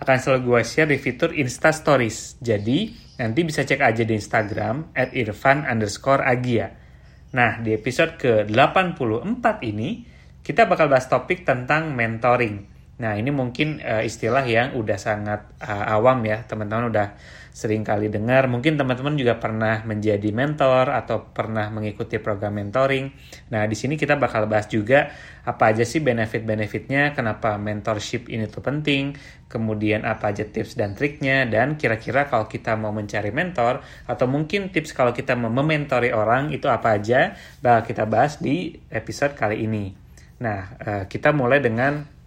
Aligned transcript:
akan 0.00 0.16
selalu 0.16 0.40
gue 0.48 0.60
share 0.64 0.90
di 0.90 0.98
fitur 0.98 1.30
Insta 1.36 1.70
Stories. 1.70 2.40
Jadi, 2.40 3.10
Nanti 3.20 3.44
bisa 3.44 3.60
cek 3.68 3.84
aja 3.84 4.00
di 4.00 4.16
Instagram 4.16 4.96
at 4.96 5.12
irfan 5.12 5.68
underscore 5.68 6.24
agia. 6.24 6.72
Nah, 7.36 7.60
di 7.60 7.76
episode 7.76 8.16
ke-84 8.16 9.44
ini, 9.60 10.08
kita 10.40 10.64
bakal 10.64 10.88
bahas 10.88 11.04
topik 11.04 11.44
tentang 11.44 11.92
mentoring. 11.92 12.79
Nah, 13.00 13.16
ini 13.16 13.32
mungkin 13.32 13.80
uh, 13.80 14.04
istilah 14.04 14.44
yang 14.44 14.76
udah 14.76 15.00
sangat 15.00 15.48
uh, 15.64 15.94
awam 15.96 16.20
ya, 16.28 16.44
teman-teman 16.44 16.92
udah 16.92 17.16
sering 17.50 17.80
kali 17.80 18.12
dengar. 18.12 18.46
Mungkin 18.46 18.76
teman-teman 18.76 19.16
juga 19.16 19.40
pernah 19.40 19.82
menjadi 19.82 20.30
mentor 20.30 20.92
atau 20.92 21.32
pernah 21.32 21.66
mengikuti 21.72 22.20
program 22.20 22.60
mentoring. 22.60 23.08
Nah, 23.50 23.64
di 23.64 23.72
sini 23.72 23.96
kita 23.96 24.20
bakal 24.20 24.46
bahas 24.46 24.68
juga 24.68 25.10
apa 25.48 25.72
aja 25.72 25.82
sih 25.82 26.04
benefit-benefitnya, 26.04 27.16
kenapa 27.16 27.56
mentorship 27.56 28.28
ini 28.28 28.46
tuh 28.46 28.60
penting, 28.60 29.16
kemudian 29.48 30.04
apa 30.04 30.30
aja 30.36 30.44
tips 30.44 30.76
dan 30.76 30.92
triknya, 30.92 31.48
dan 31.48 31.80
kira-kira 31.80 32.28
kalau 32.28 32.46
kita 32.46 32.76
mau 32.76 32.92
mencari 32.92 33.32
mentor, 33.32 33.80
atau 34.04 34.26
mungkin 34.28 34.68
tips 34.68 34.92
kalau 34.92 35.16
kita 35.16 35.34
mau 35.40 35.48
mementori 35.48 36.12
orang 36.12 36.52
itu 36.52 36.68
apa 36.68 37.00
aja, 37.00 37.32
bakal 37.64 37.82
kita 37.88 38.04
bahas 38.04 38.38
di 38.38 38.76
episode 38.92 39.32
kali 39.34 39.64
ini. 39.64 39.96
Nah, 40.44 40.60
eh, 40.76 41.04
kita 41.08 41.32
mulai 41.32 41.64
dengan 41.64 42.19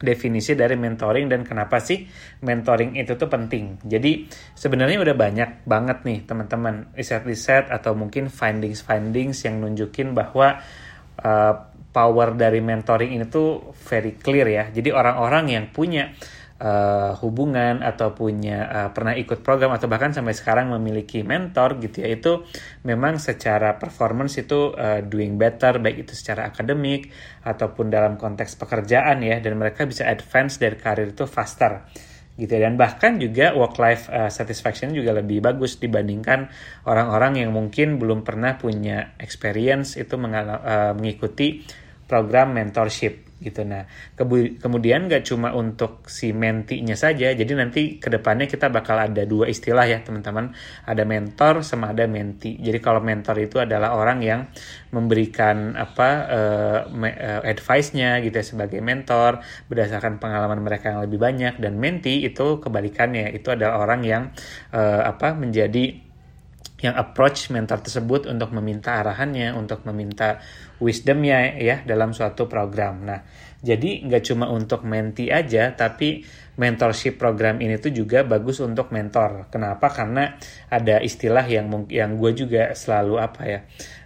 definisi 0.00 0.58
dari 0.58 0.74
mentoring 0.74 1.30
dan 1.30 1.46
kenapa 1.46 1.78
sih 1.78 2.04
mentoring 2.42 2.98
itu 2.98 3.14
tuh 3.14 3.30
penting. 3.30 3.78
Jadi 3.86 4.26
sebenarnya 4.54 4.98
udah 5.00 5.16
banyak 5.16 5.50
banget 5.64 5.98
nih 6.02 6.18
teman-teman 6.26 6.90
riset-riset 6.94 7.70
atau 7.70 7.94
mungkin 7.94 8.28
findings-findings 8.28 9.46
yang 9.46 9.62
nunjukin 9.62 10.12
bahwa 10.12 10.58
uh, 11.22 11.54
power 11.94 12.34
dari 12.34 12.58
mentoring 12.58 13.14
ini 13.14 13.30
tuh 13.30 13.70
very 13.86 14.18
clear 14.18 14.50
ya. 14.50 14.64
Jadi 14.74 14.90
orang-orang 14.90 15.54
yang 15.54 15.64
punya 15.70 16.10
uh, 16.60 17.18
hubungan 17.18 17.82
atau 17.82 18.14
punya 18.14 18.66
uh, 18.68 18.88
pernah 18.94 19.16
ikut 19.18 19.42
program 19.42 19.74
atau 19.74 19.90
bahkan 19.90 20.14
sampai 20.14 20.36
sekarang 20.36 20.70
memiliki 20.70 21.26
mentor 21.26 21.82
gitu 21.82 22.06
ya 22.06 22.14
itu 22.14 22.32
memang 22.86 23.18
secara 23.18 23.74
performance 23.80 24.38
itu 24.38 24.70
uh, 24.74 25.02
doing 25.02 25.34
better 25.34 25.82
baik 25.82 26.06
itu 26.06 26.12
secara 26.14 26.50
akademik 26.50 27.10
ataupun 27.42 27.90
dalam 27.90 28.14
konteks 28.14 28.54
pekerjaan 28.54 29.24
ya 29.24 29.42
dan 29.42 29.58
mereka 29.58 29.88
bisa 29.88 30.06
advance 30.06 30.60
dari 30.60 30.78
karir 30.78 31.10
itu 31.10 31.26
faster 31.26 31.90
gitu 32.34 32.50
ya. 32.50 32.66
dan 32.66 32.74
bahkan 32.74 33.18
juga 33.18 33.54
work 33.54 33.78
life 33.78 34.10
uh, 34.10 34.30
satisfaction 34.30 34.90
juga 34.90 35.14
lebih 35.14 35.42
bagus 35.42 35.78
dibandingkan 35.78 36.50
orang-orang 36.86 37.46
yang 37.46 37.50
mungkin 37.54 37.98
belum 37.98 38.26
pernah 38.26 38.58
punya 38.58 39.14
experience 39.22 39.94
itu 39.94 40.18
uh, 40.18 40.92
mengikuti 40.98 41.62
program 42.04 42.52
mentorship 42.54 43.23
gitu. 43.44 43.60
Nah, 43.68 43.84
kemudian 44.58 45.12
gak 45.12 45.28
cuma 45.28 45.52
untuk 45.52 46.08
si 46.08 46.32
mentinya 46.32 46.96
saja, 46.96 47.36
jadi 47.36 47.52
nanti 47.52 48.00
ke 48.00 48.08
depannya 48.08 48.48
kita 48.48 48.72
bakal 48.72 48.96
ada 48.96 49.28
dua 49.28 49.52
istilah 49.52 49.84
ya 49.84 50.00
teman-teman, 50.00 50.56
ada 50.88 51.04
mentor 51.04 51.60
sama 51.60 51.92
ada 51.92 52.08
menti. 52.08 52.56
Jadi 52.56 52.80
kalau 52.80 53.04
mentor 53.04 53.36
itu 53.44 53.60
adalah 53.60 53.92
orang 53.92 54.24
yang 54.24 54.48
memberikan 54.96 55.76
apa 55.76 56.08
uh, 56.32 56.80
advice-nya 57.44 58.24
gitu 58.24 58.40
ya 58.40 58.46
sebagai 58.46 58.80
mentor 58.80 59.44
berdasarkan 59.68 60.16
pengalaman 60.16 60.64
mereka 60.64 60.96
yang 60.96 61.04
lebih 61.04 61.20
banyak 61.20 61.60
dan 61.60 61.76
menti 61.76 62.24
itu 62.24 62.56
kebalikannya, 62.64 63.28
itu 63.36 63.52
adalah 63.52 63.84
orang 63.84 64.00
yang 64.06 64.22
uh, 64.72 65.04
apa 65.04 65.36
menjadi 65.36 66.00
yang 66.84 67.00
approach 67.00 67.48
mentor 67.48 67.80
tersebut 67.80 68.28
untuk 68.28 68.52
meminta 68.52 69.00
arahannya, 69.00 69.56
untuk 69.56 69.88
meminta 69.88 70.42
wisdomnya 70.84 71.56
ya 71.56 71.80
dalam 71.88 72.12
suatu 72.12 72.44
program. 72.44 73.08
Nah, 73.08 73.24
jadi 73.64 74.04
nggak 74.04 74.22
cuma 74.28 74.52
untuk 74.52 74.84
menti 74.84 75.32
aja, 75.32 75.72
tapi 75.72 76.20
mentorship 76.60 77.16
program 77.16 77.58
ini 77.64 77.80
tuh 77.80 77.90
juga 77.90 78.22
bagus 78.22 78.60
untuk 78.60 78.92
mentor. 78.92 79.48
Kenapa? 79.48 79.88
Karena 79.88 80.36
ada 80.68 81.00
istilah 81.00 81.48
yang 81.48 81.72
yang 81.88 82.20
gue 82.20 82.32
juga 82.36 82.76
selalu 82.76 83.14
apa 83.16 83.42
ya, 83.48 83.60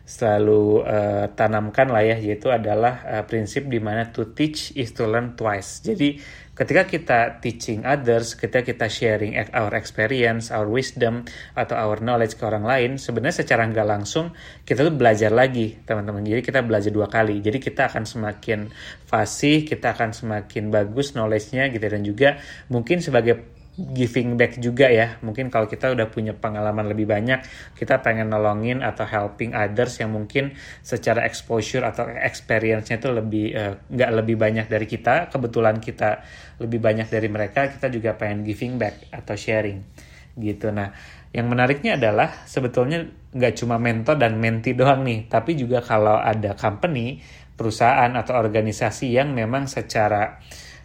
selalu 0.09 0.89
uh, 0.89 1.29
tanamkan 1.37 1.93
lah 1.93 2.01
ya, 2.01 2.17
yaitu 2.17 2.49
adalah 2.49 3.05
uh, 3.05 3.25
prinsip 3.29 3.69
di 3.69 3.77
mana 3.77 4.09
to 4.09 4.33
teach 4.33 4.73
is 4.73 4.97
to 4.97 5.05
learn 5.05 5.37
twice. 5.37 5.85
Jadi 5.85 6.17
ketika 6.57 6.89
kita 6.89 7.19
teaching 7.45 7.85
others, 7.85 8.33
ketika 8.33 8.65
kita 8.65 8.89
sharing 8.89 9.37
our 9.53 9.77
experience, 9.77 10.49
our 10.49 10.65
wisdom, 10.65 11.29
atau 11.53 11.77
our 11.77 12.01
knowledge 12.01 12.41
ke 12.41 12.43
orang 12.49 12.65
lain, 12.65 12.91
sebenarnya 12.97 13.45
secara 13.45 13.69
nggak 13.69 13.85
langsung 13.85 14.33
kita 14.65 14.81
tuh 14.89 14.97
belajar 14.97 15.29
lagi, 15.29 15.77
teman-teman. 15.85 16.25
Jadi 16.25 16.41
kita 16.41 16.65
belajar 16.65 16.89
dua 16.89 17.13
kali. 17.13 17.45
Jadi 17.45 17.61
kita 17.61 17.93
akan 17.93 18.09
semakin 18.09 18.73
fasih, 19.05 19.69
kita 19.69 19.93
akan 19.93 20.17
semakin 20.17 20.73
bagus 20.73 21.13
knowledge-nya 21.13 21.69
gitu 21.69 21.85
dan 21.85 22.01
juga 22.01 22.41
mungkin 22.73 23.05
sebagai 23.05 23.58
giving 23.79 24.35
back 24.35 24.59
juga 24.59 24.91
ya. 24.91 25.23
Mungkin 25.23 25.55
kalau 25.55 25.71
kita 25.71 25.95
udah 25.95 26.11
punya 26.11 26.35
pengalaman 26.35 26.91
lebih 26.91 27.07
banyak, 27.07 27.47
kita 27.79 28.03
pengen 28.03 28.35
nolongin 28.35 28.83
atau 28.83 29.07
helping 29.07 29.55
others 29.55 30.03
yang 30.03 30.11
mungkin 30.11 30.59
secara 30.83 31.23
exposure 31.23 31.87
atau 31.87 32.11
experience-nya 32.11 32.99
itu 32.99 33.09
lebih 33.15 33.47
uh, 33.55 33.75
nggak 33.87 34.11
lebih 34.19 34.35
banyak 34.35 34.67
dari 34.67 34.91
kita. 34.91 35.31
Kebetulan 35.31 35.79
kita 35.79 36.27
lebih 36.59 36.83
banyak 36.83 37.07
dari 37.07 37.31
mereka, 37.31 37.71
kita 37.71 37.87
juga 37.87 38.19
pengen 38.19 38.43
giving 38.43 38.77
back 38.77 39.15
atau 39.15 39.39
sharing 39.39 39.81
gitu. 40.35 40.75
Nah, 40.75 40.91
yang 41.31 41.47
menariknya 41.47 41.99
adalah 41.99 42.47
sebetulnya 42.51 43.07
nggak 43.35 43.55
cuma 43.59 43.79
mentor 43.79 44.19
dan 44.19 44.43
menti 44.43 44.75
doang 44.75 45.07
nih, 45.07 45.31
tapi 45.31 45.55
juga 45.55 45.85
kalau 45.85 46.19
ada 46.19 46.59
company, 46.59 47.21
perusahaan 47.59 48.11
atau 48.15 48.39
organisasi 48.39 49.19
yang 49.19 49.35
memang 49.35 49.67
secara 49.67 50.39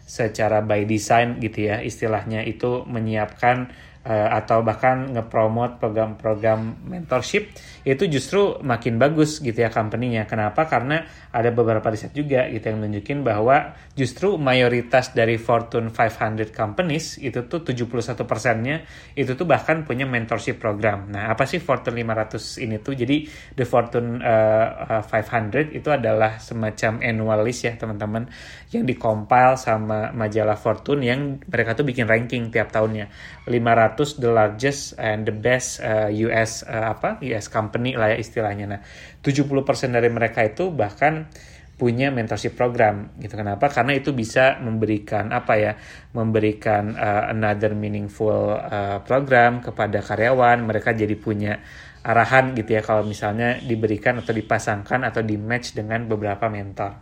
secara 0.04 0.60
by 0.60 0.84
design 0.84 1.40
gitu 1.40 1.72
ya 1.72 1.80
istilahnya 1.80 2.44
itu 2.44 2.84
menyiapkan 2.84 3.72
uh, 4.04 4.28
atau 4.36 4.60
bahkan 4.60 5.16
ngepromot 5.16 5.80
program-program 5.80 6.84
mentorship 6.84 7.48
itu 7.84 8.08
justru 8.08 8.56
makin 8.64 8.96
bagus 8.96 9.44
gitu 9.44 9.60
ya 9.60 9.68
company-nya. 9.68 10.24
Kenapa? 10.24 10.64
Karena 10.64 11.04
ada 11.28 11.52
beberapa 11.52 11.84
riset 11.92 12.16
juga 12.16 12.48
gitu 12.48 12.72
yang 12.72 12.80
nunjukin 12.80 13.20
bahwa 13.20 13.76
justru 13.92 14.40
mayoritas 14.40 15.12
dari 15.12 15.36
Fortune 15.36 15.92
500 15.92 16.48
companies 16.48 17.20
itu 17.20 17.44
tuh 17.44 17.60
71 17.60 18.24
persennya 18.24 18.88
itu 19.12 19.36
tuh 19.36 19.44
bahkan 19.44 19.84
punya 19.84 20.08
mentorship 20.08 20.56
program. 20.56 21.12
Nah, 21.12 21.28
apa 21.28 21.44
sih 21.44 21.60
Fortune 21.60 22.00
500 22.00 22.64
ini 22.64 22.80
tuh? 22.80 22.96
Jadi 22.96 23.28
the 23.52 23.68
Fortune 23.68 24.24
uh, 24.24 25.00
uh, 25.00 25.02
500 25.04 25.76
itu 25.76 25.88
adalah 25.92 26.40
semacam 26.40 27.04
annual 27.04 27.44
list 27.44 27.68
ya 27.68 27.76
teman-teman 27.76 28.24
yang 28.72 28.88
dikompil 28.88 29.60
sama 29.60 30.08
majalah 30.16 30.56
Fortune 30.56 31.04
yang 31.04 31.20
mereka 31.44 31.76
tuh 31.76 31.84
bikin 31.84 32.08
ranking 32.08 32.48
tiap 32.48 32.72
tahunnya. 32.72 33.12
500 33.44 34.24
the 34.24 34.30
largest 34.32 34.96
and 34.96 35.28
the 35.28 35.34
best 35.36 35.84
uh, 35.84 36.08
US 36.08 36.64
uh, 36.64 36.96
apa? 36.96 37.20
US 37.20 37.52
company 37.52 37.73
company 37.74 37.98
lah 37.98 38.14
ya 38.14 38.22
istilahnya. 38.22 38.70
Nah, 38.70 38.80
70% 39.18 39.90
dari 39.90 40.06
mereka 40.06 40.46
itu 40.46 40.70
bahkan 40.70 41.26
punya 41.74 42.14
mentorship 42.14 42.54
program 42.54 43.10
gitu. 43.18 43.34
Kenapa? 43.34 43.66
Karena 43.66 43.98
itu 43.98 44.14
bisa 44.14 44.62
memberikan 44.62 45.34
apa 45.34 45.58
ya 45.58 45.72
memberikan 46.14 46.94
uh, 46.94 47.34
another 47.34 47.74
meaningful 47.74 48.54
uh, 48.54 49.02
program 49.02 49.58
kepada 49.58 49.98
karyawan. 49.98 50.62
Mereka 50.62 50.94
jadi 50.94 51.18
punya 51.18 51.58
arahan 52.06 52.54
gitu 52.54 52.78
ya 52.78 52.82
kalau 52.86 53.02
misalnya 53.02 53.58
diberikan 53.58 54.22
atau 54.22 54.30
dipasangkan 54.30 55.02
atau 55.02 55.26
di 55.26 55.34
match 55.34 55.74
dengan 55.74 56.06
beberapa 56.06 56.46
mentor 56.46 56.94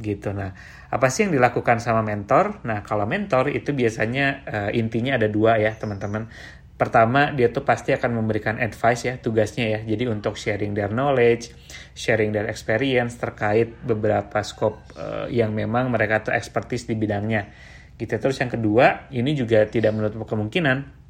gitu. 0.00 0.32
Nah 0.32 0.52
apa 0.88 1.12
sih 1.12 1.28
yang 1.28 1.36
dilakukan 1.36 1.82
sama 1.84 2.00
mentor? 2.00 2.64
Nah 2.64 2.80
kalau 2.88 3.04
mentor 3.04 3.52
itu 3.52 3.76
biasanya 3.76 4.26
uh, 4.48 4.70
intinya 4.72 5.20
ada 5.20 5.28
dua 5.28 5.60
ya 5.60 5.76
teman-teman 5.76 6.30
Pertama, 6.76 7.32
dia 7.32 7.48
tuh 7.48 7.64
pasti 7.64 7.96
akan 7.96 8.20
memberikan 8.20 8.60
advice 8.60 9.08
ya, 9.08 9.14
tugasnya 9.16 9.64
ya. 9.64 9.80
Jadi 9.80 10.12
untuk 10.12 10.36
sharing 10.36 10.76
their 10.76 10.92
knowledge, 10.92 11.56
sharing 11.96 12.36
their 12.36 12.52
experience 12.52 13.16
terkait 13.16 13.80
beberapa 13.80 14.44
scope 14.44 14.84
uh, 14.92 15.24
yang 15.32 15.56
memang 15.56 15.88
mereka 15.88 16.28
tuh 16.28 16.36
expertise 16.36 16.84
di 16.84 16.92
bidangnya. 16.92 17.48
Gitu. 17.96 18.12
Terus 18.20 18.36
yang 18.36 18.52
kedua, 18.52 19.08
ini 19.08 19.32
juga 19.32 19.64
tidak 19.64 19.96
menutup 19.96 20.28
kemungkinan 20.28 21.06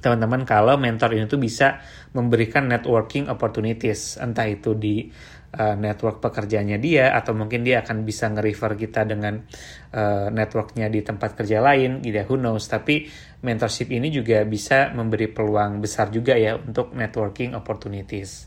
teman-teman 0.00 0.48
kalau 0.48 0.80
mentor 0.80 1.12
ini 1.12 1.28
tuh 1.28 1.36
bisa 1.36 1.76
memberikan 2.16 2.64
networking 2.66 3.28
opportunities 3.28 4.16
entah 4.16 4.48
itu 4.48 4.72
di 4.72 5.12
uh, 5.56 5.74
network 5.74 6.22
pekerjaannya 6.22 6.78
dia 6.78 7.10
atau 7.14 7.34
mungkin 7.34 7.66
dia 7.66 7.82
akan 7.82 8.06
bisa 8.06 8.30
nge-refer 8.30 8.78
kita 8.78 9.06
dengan 9.08 9.42
uh, 9.94 10.28
networknya 10.30 10.86
di 10.86 11.00
tempat 11.02 11.34
kerja 11.34 11.58
lain 11.58 12.04
gitu 12.04 12.16
ya 12.16 12.24
who 12.28 12.38
knows. 12.38 12.70
Tapi 12.70 13.08
mentorship 13.42 13.90
ini 13.90 14.12
juga 14.12 14.44
bisa 14.46 14.92
memberi 14.94 15.30
peluang 15.30 15.82
besar 15.82 16.12
juga 16.14 16.36
ya 16.36 16.54
untuk 16.54 16.94
networking 16.94 17.58
opportunities. 17.58 18.46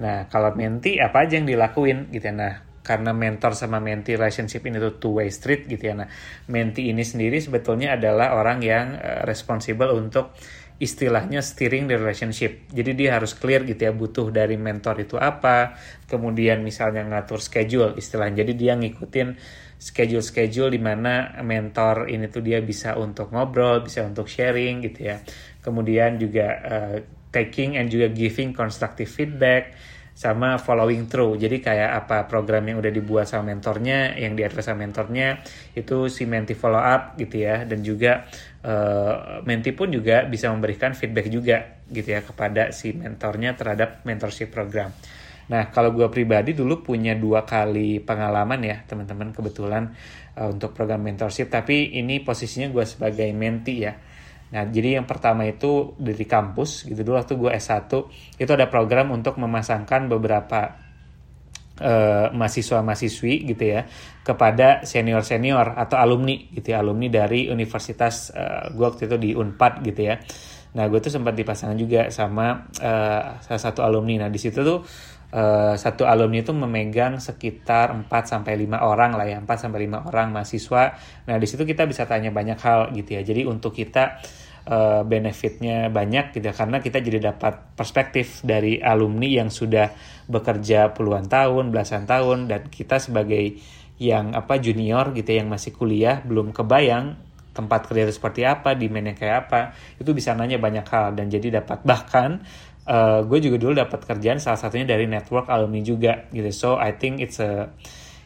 Nah 0.00 0.26
kalau 0.26 0.56
menti 0.56 0.96
apa 0.98 1.28
aja 1.28 1.38
yang 1.38 1.46
dilakuin 1.46 2.10
gitu 2.10 2.26
ya. 2.26 2.34
Nah 2.34 2.54
karena 2.80 3.12
mentor 3.12 3.52
sama 3.54 3.78
menti 3.78 4.16
relationship 4.16 4.64
ini 4.64 4.80
tuh 4.80 4.96
two 4.98 5.20
way 5.20 5.28
street 5.28 5.68
gitu 5.68 5.92
ya. 5.92 5.94
Nah, 5.94 6.08
menti 6.48 6.88
ini 6.88 7.04
sendiri 7.04 7.38
sebetulnya 7.38 7.94
adalah 7.94 8.34
orang 8.34 8.58
yang 8.64 8.96
uh, 8.96 9.22
responsible 9.28 9.92
untuk 9.94 10.34
istilahnya 10.80 11.44
steering 11.44 11.86
the 11.86 12.00
relationship. 12.00 12.64
Jadi 12.72 12.96
dia 12.96 13.20
harus 13.20 13.36
clear 13.36 13.68
gitu 13.68 13.84
ya 13.84 13.92
butuh 13.92 14.32
dari 14.32 14.56
mentor 14.56 15.04
itu 15.04 15.20
apa. 15.20 15.76
Kemudian 16.08 16.64
misalnya 16.64 17.04
ngatur 17.04 17.44
schedule 17.44 18.00
istilahnya. 18.00 18.42
Jadi 18.42 18.52
dia 18.56 18.72
ngikutin 18.80 19.36
schedule-schedule 19.76 20.72
di 20.72 20.80
mana 20.80 21.40
mentor 21.44 22.08
ini 22.08 22.32
tuh 22.32 22.40
dia 22.40 22.64
bisa 22.64 22.96
untuk 22.96 23.28
ngobrol, 23.32 23.84
bisa 23.84 24.08
untuk 24.08 24.24
sharing 24.24 24.80
gitu 24.88 25.12
ya. 25.12 25.20
Kemudian 25.60 26.16
juga 26.16 26.48
uh, 26.64 26.96
taking 27.28 27.76
and 27.76 27.92
juga 27.92 28.08
giving 28.08 28.56
constructive 28.56 29.08
feedback 29.08 29.76
sama 30.20 30.60
following 30.60 31.08
through. 31.08 31.40
Jadi 31.40 31.64
kayak 31.64 32.04
apa 32.04 32.28
program 32.28 32.68
yang 32.68 32.76
udah 32.76 32.92
dibuat 32.92 33.24
sama 33.24 33.56
mentornya, 33.56 34.20
yang 34.20 34.36
di 34.36 34.44
sama 34.60 34.84
mentornya, 34.84 35.40
itu 35.72 36.12
si 36.12 36.28
menti 36.28 36.52
follow 36.52 36.76
up 36.76 37.16
gitu 37.16 37.40
ya. 37.40 37.64
Dan 37.64 37.80
juga 37.80 38.28
uh, 38.60 39.40
menti 39.48 39.72
pun 39.72 39.88
juga 39.88 40.28
bisa 40.28 40.52
memberikan 40.52 40.92
feedback 40.92 41.32
juga 41.32 41.80
gitu 41.88 42.04
ya 42.12 42.20
kepada 42.20 42.68
si 42.68 42.92
mentornya 42.92 43.56
terhadap 43.56 44.04
mentorship 44.04 44.52
program. 44.52 44.92
Nah 45.48 45.72
kalau 45.72 45.96
gue 45.96 46.12
pribadi 46.12 46.52
dulu 46.52 46.84
punya 46.84 47.16
dua 47.16 47.48
kali 47.48 48.04
pengalaman 48.04 48.60
ya 48.60 48.76
teman-teman 48.84 49.32
kebetulan 49.32 49.88
uh, 50.36 50.52
untuk 50.52 50.76
program 50.76 51.00
mentorship. 51.00 51.48
Tapi 51.48 51.96
ini 51.96 52.20
posisinya 52.20 52.68
gue 52.68 52.84
sebagai 52.84 53.32
menti 53.32 53.88
ya 53.88 53.96
Nah, 54.50 54.66
jadi 54.66 54.98
yang 54.98 55.06
pertama 55.06 55.46
itu 55.46 55.94
dari 55.94 56.26
kampus 56.26 56.90
gitu 56.90 57.06
dulu 57.06 57.22
waktu 57.22 57.34
gue 57.38 57.50
S1 57.54 57.86
itu 58.34 58.50
ada 58.50 58.66
program 58.66 59.14
untuk 59.14 59.38
memasangkan 59.38 60.10
beberapa 60.10 60.74
uh, 61.78 62.26
mahasiswa-mahasiswi 62.34 63.46
gitu 63.54 63.64
ya 63.78 63.86
kepada 64.20 64.82
senior-senior 64.82 65.78
atau 65.78 65.96
alumni 65.96 66.36
gitu 66.50 66.74
ya, 66.74 66.82
alumni 66.82 67.08
dari 67.08 67.46
universitas 67.46 68.34
uh, 68.34 68.74
gue 68.74 68.84
waktu 68.84 69.06
itu 69.06 69.16
di 69.16 69.30
Unpad 69.38 69.86
gitu 69.86 70.00
ya. 70.10 70.18
Nah, 70.70 70.86
gue 70.86 71.00
tuh 71.02 71.10
sempat 71.10 71.34
dipasangkan 71.34 71.78
juga 71.78 72.00
sama 72.14 72.70
uh, 72.78 73.42
salah 73.42 73.62
satu 73.62 73.82
alumni. 73.82 74.26
Nah, 74.26 74.30
di 74.30 74.38
situ 74.38 74.62
tuh 74.62 74.86
uh, 75.34 75.74
satu 75.74 76.06
alumni 76.06 76.46
itu 76.46 76.54
memegang 76.54 77.18
sekitar 77.18 77.90
4 77.90 78.06
sampai 78.06 78.54
5 78.54 78.78
orang 78.78 79.18
lah 79.18 79.26
ya, 79.26 79.38
4 79.42 79.50
sampai 79.50 79.90
5 79.90 80.10
orang 80.14 80.26
mahasiswa. 80.30 80.84
Nah, 81.26 81.36
di 81.42 81.46
situ 81.50 81.66
kita 81.66 81.90
bisa 81.90 82.06
tanya 82.06 82.30
banyak 82.30 82.58
hal 82.62 82.94
gitu 82.94 83.18
ya. 83.18 83.22
Jadi 83.26 83.42
untuk 83.50 83.74
kita 83.74 84.22
uh, 84.70 85.02
benefitnya 85.02 85.90
banyak 85.90 86.38
gitu 86.38 86.46
ya, 86.46 86.54
karena 86.54 86.78
kita 86.78 87.02
jadi 87.02 87.34
dapat 87.34 87.74
perspektif 87.74 88.46
dari 88.46 88.78
alumni 88.78 89.26
yang 89.26 89.50
sudah 89.50 89.90
bekerja 90.30 90.94
puluhan 90.94 91.26
tahun, 91.26 91.74
belasan 91.74 92.06
tahun 92.06 92.46
dan 92.46 92.70
kita 92.70 93.02
sebagai 93.02 93.58
yang 94.00 94.32
apa 94.32 94.56
junior 94.56 95.12
gitu 95.12 95.28
ya, 95.34 95.42
yang 95.44 95.50
masih 95.52 95.76
kuliah 95.76 96.22
belum 96.24 96.56
kebayang 96.56 97.20
tempat 97.60 97.84
kerja 97.84 98.08
itu 98.08 98.14
seperti 98.16 98.48
apa, 98.48 98.72
demandnya 98.72 99.12
kayak 99.12 99.36
apa, 99.46 99.60
itu 100.00 100.10
bisa 100.16 100.32
nanya 100.32 100.56
banyak 100.56 100.88
hal. 100.88 101.12
Dan 101.12 101.28
jadi 101.28 101.60
dapat 101.60 101.84
bahkan 101.84 102.40
uh, 102.88 103.20
gue 103.22 103.38
juga 103.44 103.56
dulu 103.60 103.76
dapat 103.76 104.00
kerjaan 104.08 104.40
salah 104.40 104.56
satunya 104.56 104.88
dari 104.88 105.04
network 105.04 105.52
alumni 105.52 105.84
juga 105.84 106.26
gitu, 106.32 106.50
so 106.50 106.68
I 106.80 106.96
think 106.96 107.20
it's 107.20 107.38
a 107.38 107.70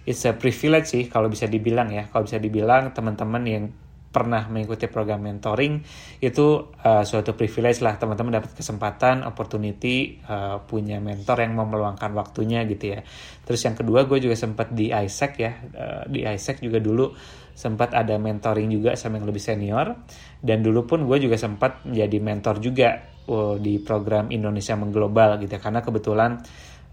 it's 0.06 0.22
a 0.24 0.32
privilege 0.36 0.94
sih 0.94 1.10
kalau 1.10 1.26
bisa 1.26 1.50
dibilang 1.50 1.90
ya, 1.90 2.06
kalau 2.08 2.24
bisa 2.24 2.38
dibilang 2.38 2.94
teman-teman 2.94 3.42
yang 3.44 3.64
pernah 4.14 4.46
mengikuti 4.46 4.86
program 4.86 5.18
mentoring 5.26 5.82
itu 6.22 6.70
uh, 6.70 7.02
suatu 7.02 7.34
privilege 7.34 7.82
lah 7.82 7.98
teman-teman 7.98 8.38
dapat 8.38 8.54
kesempatan 8.54 9.26
opportunity 9.26 10.22
uh, 10.30 10.62
punya 10.62 11.02
mentor 11.02 11.42
yang 11.42 11.58
mau 11.58 11.66
waktunya 12.14 12.62
gitu 12.70 12.94
ya. 12.94 13.02
Terus 13.42 13.60
yang 13.66 13.74
kedua 13.74 14.06
gue 14.06 14.22
juga 14.22 14.38
sempat 14.38 14.70
di 14.70 14.94
ISEC 14.94 15.32
ya 15.42 15.52
uh, 15.58 16.02
di 16.06 16.22
ISEC 16.22 16.62
juga 16.62 16.78
dulu 16.78 17.10
sempat 17.58 17.90
ada 17.98 18.14
mentoring 18.14 18.70
juga 18.70 18.94
sama 18.94 19.18
yang 19.18 19.26
lebih 19.26 19.42
senior. 19.42 19.98
Dan 20.38 20.62
dulu 20.62 20.86
pun 20.86 21.02
gue 21.10 21.18
juga 21.18 21.34
sempat 21.34 21.82
menjadi 21.82 22.18
mentor 22.22 22.62
juga 22.62 23.02
uh, 23.26 23.58
di 23.58 23.82
program 23.82 24.30
Indonesia 24.30 24.78
Mengglobal 24.78 25.42
gitu 25.42 25.58
ya. 25.58 25.60
Karena 25.60 25.82
kebetulan 25.82 26.38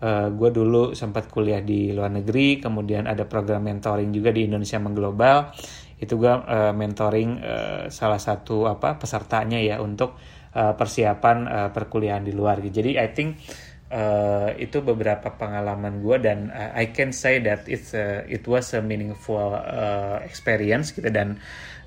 Uh, 0.01 0.33
gue 0.33 0.49
dulu 0.49 0.97
sempat 0.97 1.29
kuliah 1.29 1.61
di 1.61 1.93
luar 1.93 2.09
negeri, 2.09 2.57
kemudian 2.57 3.05
ada 3.05 3.29
program 3.29 3.61
mentoring 3.61 4.09
juga 4.09 4.33
di 4.33 4.49
Indonesia 4.49 4.81
Mengglobal 4.81 5.53
itu 6.01 6.17
gue 6.17 6.33
uh, 6.33 6.73
mentoring 6.73 7.37
uh, 7.37 7.83
salah 7.93 8.17
satu 8.17 8.65
apa 8.65 8.97
pesertanya 8.97 9.61
ya 9.61 9.77
untuk 9.77 10.17
uh, 10.57 10.73
persiapan 10.73 11.37
uh, 11.45 11.69
perkuliahan 11.69 12.25
di 12.25 12.33
luar. 12.33 12.57
Jadi 12.57 12.97
I 12.97 13.07
think 13.13 13.37
uh, 13.91 14.49
itu 14.55 14.81
beberapa 14.81 15.35
pengalaman 15.35 15.99
gue 16.01 16.17
dan 16.23 16.49
uh, 16.49 16.71
I 16.73 16.89
can 16.89 17.13
say 17.13 17.43
that 17.43 17.67
it's 17.67 17.93
a, 17.93 18.25
it 18.25 18.47
was 18.47 18.73
a 18.73 18.81
meaningful 18.81 19.53
uh, 19.53 20.23
experience 20.25 20.95
gitu 20.95 21.11
dan 21.11 21.37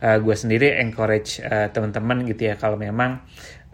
uh, 0.04 0.20
gue 0.20 0.36
sendiri 0.36 0.78
encourage 0.78 1.40
uh, 1.40 1.72
teman-teman 1.72 2.28
gitu 2.28 2.52
ya 2.52 2.54
kalau 2.60 2.76
memang 2.76 3.24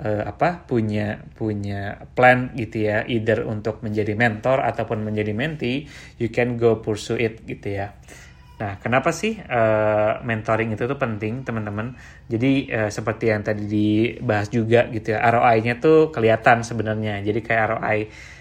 uh, 0.00 0.22
apa 0.25 0.64
punya 0.64 1.20
punya 1.34 2.06
plan 2.14 2.54
gitu 2.56 2.88
ya 2.88 3.04
either 3.04 3.44
untuk 3.44 3.82
menjadi 3.84 4.14
mentor 4.16 4.62
ataupun 4.62 5.04
menjadi 5.04 5.34
mentee 5.34 5.90
you 6.16 6.31
can 6.32 6.56
go 6.56 6.78
pursue 6.81 7.19
it 7.19 7.43
gitu 7.44 7.82
ya. 7.82 7.93
Nah, 8.60 8.76
kenapa 8.76 9.08
sih 9.08 9.40
uh, 9.40 10.20
mentoring 10.20 10.76
itu 10.76 10.84
tuh 10.84 11.00
penting, 11.00 11.40
teman-teman? 11.48 11.96
Jadi 12.28 12.68
uh, 12.68 12.92
seperti 12.92 13.32
yang 13.32 13.40
tadi 13.40 13.64
dibahas 13.64 14.52
juga 14.52 14.84
gitu 14.92 15.16
ya, 15.16 15.24
ROI-nya 15.32 15.80
tuh 15.80 16.12
kelihatan 16.12 16.60
sebenarnya. 16.60 17.24
Jadi 17.24 17.40
kayak 17.40 17.64
ROI 17.72 17.98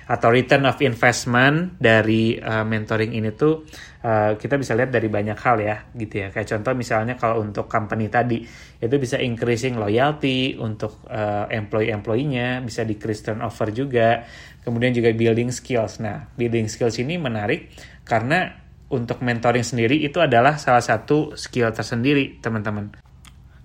atau 0.10 0.28
return 0.28 0.68
of 0.68 0.76
investment 0.84 1.80
dari 1.80 2.36
uh, 2.36 2.68
mentoring 2.68 3.16
ini 3.16 3.32
tuh 3.32 3.64
uh, 4.04 4.36
kita 4.36 4.60
bisa 4.60 4.76
lihat 4.76 4.92
dari 4.92 5.08
banyak 5.08 5.40
hal 5.40 5.56
ya, 5.64 5.88
gitu 5.96 6.28
ya. 6.28 6.28
Kayak 6.36 6.52
contoh 6.52 6.76
misalnya 6.76 7.16
kalau 7.16 7.40
untuk 7.40 7.72
company 7.72 8.12
tadi 8.12 8.44
itu 8.76 8.96
bisa 9.00 9.16
increasing 9.24 9.80
loyalty 9.80 10.60
untuk 10.60 11.08
uh, 11.08 11.48
employee-employee-nya, 11.48 12.60
bisa 12.60 12.84
decrease 12.84 13.24
turnover 13.24 13.72
juga, 13.72 14.28
kemudian 14.68 14.92
juga 14.92 15.16
building 15.16 15.48
skills. 15.56 16.04
Nah, 16.04 16.28
building 16.36 16.68
skills 16.68 17.00
ini 17.00 17.16
menarik 17.16 17.72
karena 18.04 18.68
untuk 18.90 19.22
mentoring 19.22 19.66
sendiri 19.66 20.02
itu 20.02 20.18
adalah 20.18 20.58
salah 20.58 20.82
satu 20.82 21.38
skill 21.38 21.70
tersendiri, 21.70 22.42
teman-teman. 22.42 22.90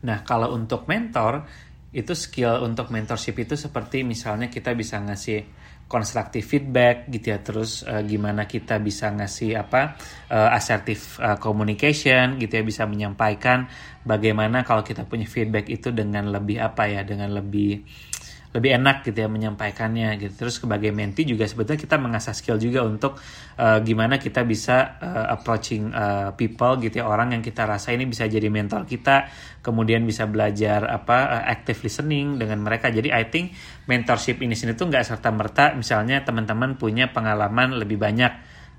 Nah, 0.05 0.21
kalau 0.21 0.53
untuk 0.53 0.85
mentor, 0.85 1.49
itu 1.95 2.13
skill 2.13 2.61
untuk 2.67 2.91
mentorship 2.91 3.39
itu 3.39 3.55
seperti 3.55 4.03
misalnya 4.03 4.51
kita 4.51 4.75
bisa 4.75 4.99
ngasih 4.99 5.47
constructive 5.87 6.43
feedback 6.43 7.07
gitu 7.07 7.31
ya 7.31 7.39
terus 7.39 7.87
uh, 7.87 8.03
gimana 8.03 8.49
kita 8.49 8.81
bisa 8.81 9.13
ngasih 9.15 9.55
apa 9.55 9.95
uh, 10.33 10.51
assertive 10.57 11.21
uh, 11.21 11.39
communication 11.39 12.41
gitu 12.41 12.59
ya 12.59 12.65
bisa 12.65 12.83
menyampaikan 12.89 13.69
bagaimana 14.03 14.65
kalau 14.67 14.83
kita 14.83 15.07
punya 15.07 15.29
feedback 15.29 15.71
itu 15.71 15.93
dengan 15.95 16.33
lebih 16.33 16.59
apa 16.59 16.89
ya 16.89 17.07
dengan 17.07 17.31
lebih 17.37 17.85
lebih 18.55 18.71
enak 18.79 19.03
gitu 19.03 19.27
ya 19.27 19.29
menyampaikannya 19.29 20.15
gitu. 20.23 20.47
Terus 20.47 20.63
sebagai 20.63 20.95
menti 20.95 21.27
juga 21.27 21.43
sebetulnya 21.43 21.81
kita 21.83 21.99
mengasah 21.99 22.31
skill 22.31 22.55
juga 22.63 22.87
untuk 22.87 23.19
uh, 23.59 23.83
gimana 23.83 24.23
kita 24.23 24.47
bisa 24.47 24.95
uh, 25.03 25.27
approaching 25.35 25.91
uh, 25.91 26.31
people 26.39 26.79
gitu 26.79 27.03
ya 27.03 27.11
orang 27.11 27.35
yang 27.35 27.43
kita 27.43 27.67
rasa 27.67 27.91
ini 27.91 28.07
bisa 28.07 28.31
jadi 28.31 28.47
mentor 28.47 28.87
kita, 28.87 29.27
kemudian 29.59 30.07
bisa 30.07 30.31
belajar 30.31 30.87
apa 30.87 31.19
uh, 31.35 31.45
active 31.51 31.83
listening 31.83 32.39
dengan 32.39 32.63
mereka. 32.63 32.95
Jadi 32.95 33.11
I 33.11 33.27
think 33.27 33.59
mentorship 33.91 34.39
ini 34.39 34.55
sini 34.55 34.79
tuh 34.79 34.87
nggak 34.87 35.03
serta 35.03 35.35
merta 35.35 35.75
misalnya 35.75 36.23
teman-teman 36.23 36.79
punya 36.79 37.11
pengalaman 37.11 37.75
lebih 37.75 37.99
banyak 37.99 38.33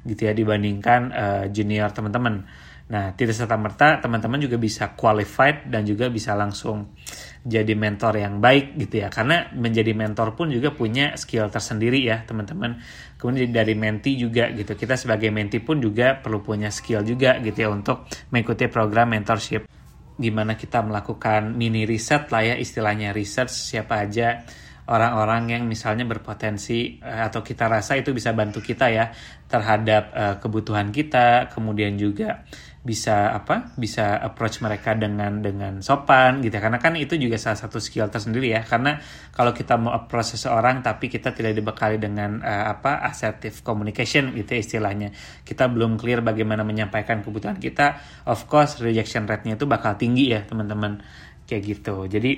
gitu 0.08 0.32
ya 0.32 0.34
dibandingkan 0.34 1.02
uh, 1.12 1.46
junior 1.52 1.92
teman-teman. 1.92 2.48
Nah, 2.86 3.18
tidak 3.18 3.34
serta 3.34 3.58
merta 3.58 3.98
teman-teman 3.98 4.38
juga 4.38 4.62
bisa 4.62 4.94
qualified 4.94 5.66
dan 5.74 5.82
juga 5.90 6.06
bisa 6.14 6.38
langsung 6.38 6.94
jadi 7.42 7.74
mentor 7.74 8.22
yang 8.22 8.38
baik 8.38 8.78
gitu 8.78 9.02
ya. 9.02 9.10
Karena 9.10 9.50
menjadi 9.58 9.90
mentor 9.98 10.38
pun 10.38 10.54
juga 10.54 10.70
punya 10.70 11.18
skill 11.18 11.50
tersendiri 11.50 12.06
ya 12.06 12.22
teman-teman. 12.22 12.78
Kemudian 13.18 13.50
dari 13.50 13.74
menti 13.74 14.22
juga 14.22 14.54
gitu. 14.54 14.78
Kita 14.78 14.94
sebagai 14.94 15.34
menti 15.34 15.58
pun 15.58 15.82
juga 15.82 16.14
perlu 16.22 16.46
punya 16.46 16.70
skill 16.70 17.02
juga 17.02 17.42
gitu 17.42 17.58
ya 17.58 17.74
untuk 17.74 18.06
mengikuti 18.30 18.70
program 18.70 19.18
mentorship. 19.18 19.66
Gimana 20.16 20.54
kita 20.54 20.86
melakukan 20.86 21.58
mini 21.58 21.90
riset 21.90 22.30
lah 22.30 22.54
ya 22.54 22.56
istilahnya 22.56 23.18
research 23.18 23.52
siapa 23.52 24.06
aja 24.06 24.46
orang-orang 24.86 25.58
yang 25.58 25.64
misalnya 25.66 26.06
berpotensi 26.06 27.02
uh, 27.02 27.26
atau 27.26 27.42
kita 27.42 27.66
rasa 27.66 27.98
itu 27.98 28.14
bisa 28.14 28.32
bantu 28.38 28.62
kita 28.62 28.94
ya 28.94 29.10
terhadap 29.50 30.04
uh, 30.14 30.36
kebutuhan 30.38 30.94
kita, 30.94 31.50
kemudian 31.50 31.98
juga 31.98 32.46
bisa 32.86 33.34
apa 33.34 33.74
bisa 33.82 34.22
approach 34.22 34.62
mereka 34.62 34.94
dengan 34.94 35.42
dengan 35.42 35.82
sopan 35.82 36.46
gitu 36.46 36.54
ya. 36.54 36.70
karena 36.70 36.78
kan 36.78 36.94
itu 36.94 37.18
juga 37.18 37.34
salah 37.42 37.58
satu 37.58 37.82
skill 37.82 38.14
tersendiri 38.14 38.54
ya. 38.54 38.62
Karena 38.62 39.02
kalau 39.34 39.58
kita 39.58 39.74
mau 39.82 39.90
approach 39.98 40.38
seseorang 40.38 40.86
tapi 40.86 41.10
kita 41.10 41.34
tidak 41.34 41.58
dibekali 41.58 41.98
dengan 41.98 42.46
uh, 42.46 42.70
apa 42.70 43.02
assertive 43.10 43.66
communication 43.66 44.38
gitu 44.38 44.54
ya 44.54 44.62
istilahnya. 44.62 45.10
Kita 45.42 45.66
belum 45.66 45.98
clear 45.98 46.22
bagaimana 46.22 46.62
menyampaikan 46.62 47.26
kebutuhan 47.26 47.58
kita 47.58 47.98
of 48.30 48.46
course 48.46 48.78
rejection 48.86 49.26
rate-nya 49.26 49.58
itu 49.58 49.66
bakal 49.66 49.98
tinggi 49.98 50.38
ya 50.38 50.46
teman-teman. 50.46 51.02
Kayak 51.50 51.62
gitu. 51.66 52.06
Jadi 52.06 52.32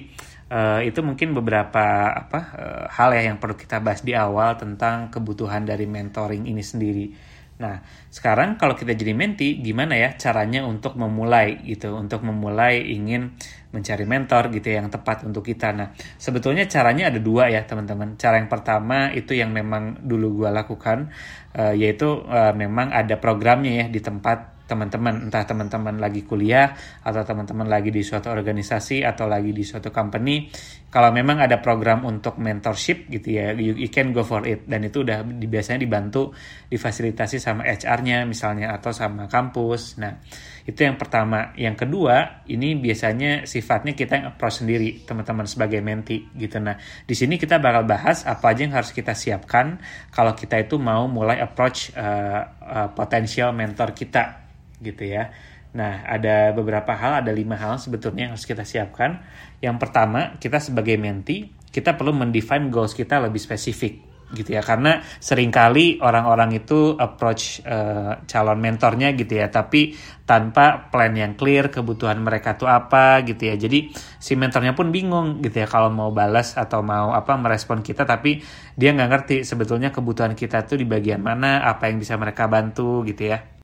uh, 0.47 0.79
itu 0.79 0.99
mungkin 1.03 1.35
beberapa 1.35 2.15
apa 2.23 2.39
uh, 2.55 2.85
hal 2.87 3.11
ya 3.19 3.27
yang 3.31 3.37
perlu 3.39 3.59
kita 3.59 3.83
bahas 3.83 3.99
di 3.99 4.15
awal 4.15 4.55
tentang 4.55 5.11
kebutuhan 5.11 5.67
dari 5.67 5.83
mentoring 5.83 6.47
ini 6.47 6.63
sendiri 6.63 7.26
Nah, 7.57 7.81
sekarang 8.13 8.57
kalau 8.61 8.77
kita 8.77 8.93
jadi 8.93 9.17
menti, 9.17 9.57
gimana 9.61 9.97
ya 9.97 10.13
caranya 10.17 10.65
untuk 10.65 10.93
memulai 10.93 11.61
gitu, 11.65 11.97
untuk 11.97 12.21
memulai 12.21 12.85
ingin 12.85 13.33
mencari 13.73 14.05
mentor 14.05 14.53
gitu 14.53 14.73
ya, 14.73 14.81
yang 14.81 14.93
tepat 14.93 15.25
untuk 15.25 15.45
kita. 15.45 15.73
Nah, 15.73 15.93
sebetulnya 16.17 16.69
caranya 16.69 17.09
ada 17.09 17.17
dua 17.21 17.49
ya 17.49 17.65
teman-teman. 17.65 18.17
Cara 18.17 18.41
yang 18.41 18.49
pertama 18.49 19.09
itu 19.13 19.33
yang 19.33 19.53
memang 19.53 20.05
dulu 20.05 20.45
gue 20.45 20.49
lakukan, 20.53 21.09
uh, 21.57 21.73
yaitu 21.73 22.25
uh, 22.25 22.53
memang 22.53 22.93
ada 22.93 23.17
programnya 23.17 23.73
ya 23.73 23.85
di 23.89 24.01
tempat 24.01 24.56
teman-teman 24.67 25.31
entah 25.31 25.47
teman-teman 25.47 25.97
lagi 25.97 26.27
kuliah 26.27 26.75
atau 27.01 27.23
teman-teman 27.23 27.65
lagi 27.65 27.89
di 27.89 28.03
suatu 28.03 28.29
organisasi 28.29 29.01
atau 29.07 29.25
lagi 29.25 29.55
di 29.55 29.63
suatu 29.63 29.89
company 29.89 30.51
kalau 30.87 31.11
memang 31.11 31.43
ada 31.43 31.59
program 31.59 32.07
untuk 32.07 32.39
mentorship 32.39 33.11
gitu 33.11 33.35
ya 33.35 33.51
you, 33.51 33.75
you 33.75 33.91
can 33.91 34.15
go 34.15 34.23
for 34.23 34.47
it. 34.47 34.63
Dan 34.71 34.87
itu 34.87 35.03
udah 35.03 35.19
biasanya 35.27 35.83
dibantu 35.83 36.31
difasilitasi 36.71 37.43
sama 37.43 37.67
HR-nya 37.67 38.23
misalnya 38.23 38.71
atau 38.71 38.95
sama 38.95 39.27
kampus. 39.27 39.99
Nah 39.99 40.15
itu 40.63 40.79
yang 40.87 40.95
pertama. 40.95 41.51
Yang 41.59 41.83
kedua 41.83 42.47
ini 42.47 42.79
biasanya 42.79 43.43
sifatnya 43.43 43.99
kita 43.99 44.13
yang 44.15 44.27
approach 44.31 44.63
sendiri 44.63 45.03
teman-teman 45.03 45.43
sebagai 45.43 45.83
menti 45.83 46.23
gitu. 46.39 46.55
Nah 46.63 46.79
di 46.79 47.15
sini 47.19 47.35
kita 47.35 47.59
bakal 47.59 47.83
bahas 47.83 48.23
apa 48.23 48.55
aja 48.55 48.63
yang 48.63 48.79
harus 48.79 48.95
kita 48.95 49.11
siapkan 49.11 49.75
kalau 50.07 50.39
kita 50.39 50.55
itu 50.55 50.79
mau 50.79 51.03
mulai 51.11 51.43
approach 51.43 51.91
uh, 51.99 52.41
uh, 52.63 52.89
potensial 52.95 53.51
mentor 53.51 53.91
kita 53.91 54.46
gitu 54.87 55.03
ya. 55.03 55.35
Nah, 55.75 56.07
ada 56.07 56.55
beberapa 56.55 56.95
hal, 56.95 57.21
ada 57.21 57.31
lima 57.35 57.59
hal 57.59 57.75
sebetulnya 57.77 58.31
yang 58.31 58.33
harus 58.33 58.47
kita 58.47 58.63
siapkan. 58.63 59.19
Yang 59.59 59.77
pertama, 59.83 60.39
kita 60.39 60.63
sebagai 60.63 60.95
menti, 60.95 61.51
kita 61.69 61.99
perlu 61.99 62.15
mendefine 62.15 62.71
goals 62.71 62.95
kita 62.95 63.19
lebih 63.19 63.37
spesifik 63.37 64.07
gitu 64.35 64.59
ya 64.59 64.59
karena 64.59 64.99
sering 65.23 65.47
kali 65.47 66.03
orang-orang 66.03 66.59
itu 66.59 66.99
approach 66.99 67.63
uh, 67.63 68.19
calon 68.27 68.59
mentornya 68.59 69.15
gitu 69.15 69.39
ya 69.39 69.47
tapi 69.47 69.95
tanpa 70.27 70.91
plan 70.91 71.15
yang 71.15 71.39
clear 71.39 71.71
kebutuhan 71.71 72.19
mereka 72.19 72.59
tuh 72.59 72.67
apa 72.67 73.23
gitu 73.23 73.47
ya 73.47 73.55
jadi 73.55 73.87
si 74.19 74.35
mentornya 74.35 74.75
pun 74.75 74.91
bingung 74.91 75.39
gitu 75.39 75.63
ya 75.63 75.67
kalau 75.71 75.87
mau 75.87 76.11
balas 76.11 76.59
atau 76.59 76.83
mau 76.83 77.15
apa 77.15 77.39
merespon 77.39 77.79
kita 77.79 78.03
tapi 78.03 78.43
dia 78.75 78.91
nggak 78.91 79.09
ngerti 79.15 79.35
sebetulnya 79.47 79.95
kebutuhan 79.95 80.35
kita 80.35 80.67
tuh 80.67 80.75
di 80.75 80.83
bagian 80.83 81.23
mana 81.23 81.63
apa 81.63 81.87
yang 81.87 81.95
bisa 81.95 82.19
mereka 82.19 82.51
bantu 82.51 83.07
gitu 83.07 83.31
ya 83.31 83.56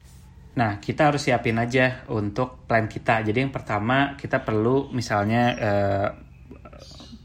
Nah, 0.54 0.78
kita 0.78 1.10
harus 1.10 1.26
siapin 1.26 1.58
aja 1.58 2.06
untuk 2.14 2.70
plan 2.70 2.86
kita. 2.86 3.26
Jadi 3.26 3.42
yang 3.42 3.50
pertama 3.50 4.14
kita 4.14 4.46
perlu 4.46 4.94
misalnya 4.94 5.44
uh, 5.58 6.08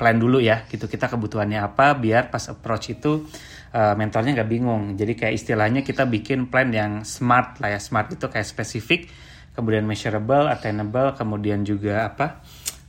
plan 0.01 0.17
dulu 0.17 0.41
ya, 0.41 0.65
gitu 0.65 0.89
kita 0.89 1.13
kebutuhannya 1.13 1.61
apa, 1.61 1.93
biar 1.99 2.33
pas 2.33 2.49
approach 2.49 2.97
itu 2.97 3.29
uh, 3.77 3.95
mentornya 4.01 4.33
nggak 4.33 4.51
bingung. 4.51 4.97
Jadi 4.97 5.13
kayak 5.13 5.35
istilahnya 5.37 5.85
kita 5.85 6.09
bikin 6.09 6.49
plan 6.49 6.73
yang 6.73 7.05
smart 7.05 7.61
lah 7.61 7.77
ya, 7.77 7.81
smart 7.83 8.17
itu 8.17 8.33
kayak 8.33 8.49
spesifik, 8.49 9.13
kemudian 9.53 9.85
measurable, 9.85 10.49
attainable, 10.49 11.13
kemudian 11.13 11.69
juga 11.69 12.09
apa 12.09 12.41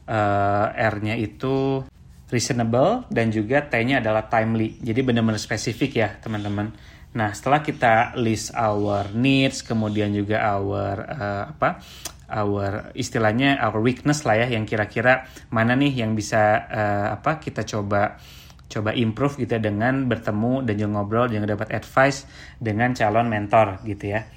uh, 0.08 0.72
R-nya 0.72 1.20
itu 1.20 1.84
reasonable 2.30 3.10
dan 3.10 3.34
juga 3.34 3.66
T-nya 3.66 4.00
adalah 4.00 4.30
timely. 4.30 4.78
Jadi 4.80 5.02
benar-benar 5.02 5.42
spesifik 5.42 5.92
ya 5.98 6.10
teman-teman. 6.22 6.72
Nah, 7.10 7.34
setelah 7.34 7.66
kita 7.66 8.14
list 8.22 8.54
our 8.54 9.10
needs, 9.18 9.66
kemudian 9.66 10.14
juga 10.14 10.46
our 10.46 10.96
uh, 11.10 11.44
apa? 11.58 11.82
our 12.30 12.94
istilahnya 12.94 13.58
our 13.58 13.82
weakness 13.82 14.22
lah 14.22 14.38
ya 14.38 14.48
yang 14.54 14.62
kira-kira 14.62 15.26
mana 15.50 15.74
nih 15.74 16.06
yang 16.06 16.14
bisa 16.14 16.62
uh, 16.70 17.08
apa 17.18 17.42
kita 17.42 17.66
coba 17.66 18.22
coba 18.70 18.94
improve 18.94 19.42
gitu 19.42 19.58
ya 19.58 19.62
dengan 19.62 20.06
bertemu 20.06 20.62
dan 20.62 20.74
juga 20.78 20.90
ngobrol 20.94 21.26
dan 21.26 21.50
dapat 21.50 21.74
advice 21.74 22.30
dengan 22.62 22.94
calon 22.94 23.26
mentor 23.26 23.82
gitu 23.82 24.14
ya. 24.14 24.30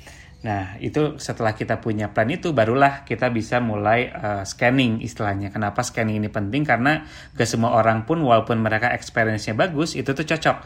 Nah, 0.42 0.74
itu 0.82 1.22
setelah 1.22 1.54
kita 1.54 1.78
punya 1.78 2.10
plan 2.10 2.26
itu 2.26 2.50
barulah 2.50 3.06
kita 3.06 3.30
bisa 3.30 3.62
mulai 3.62 4.10
uh, 4.10 4.42
scanning 4.42 4.98
istilahnya. 4.98 5.54
Kenapa 5.54 5.86
scanning 5.86 6.18
ini 6.18 6.26
penting? 6.26 6.66
Karena 6.66 7.06
gak 7.36 7.46
semua 7.46 7.78
orang 7.78 8.02
pun 8.02 8.18
walaupun 8.18 8.58
mereka 8.58 8.90
experience-nya 8.90 9.54
bagus, 9.54 9.94
itu 9.94 10.10
tuh 10.10 10.26
cocok 10.26 10.56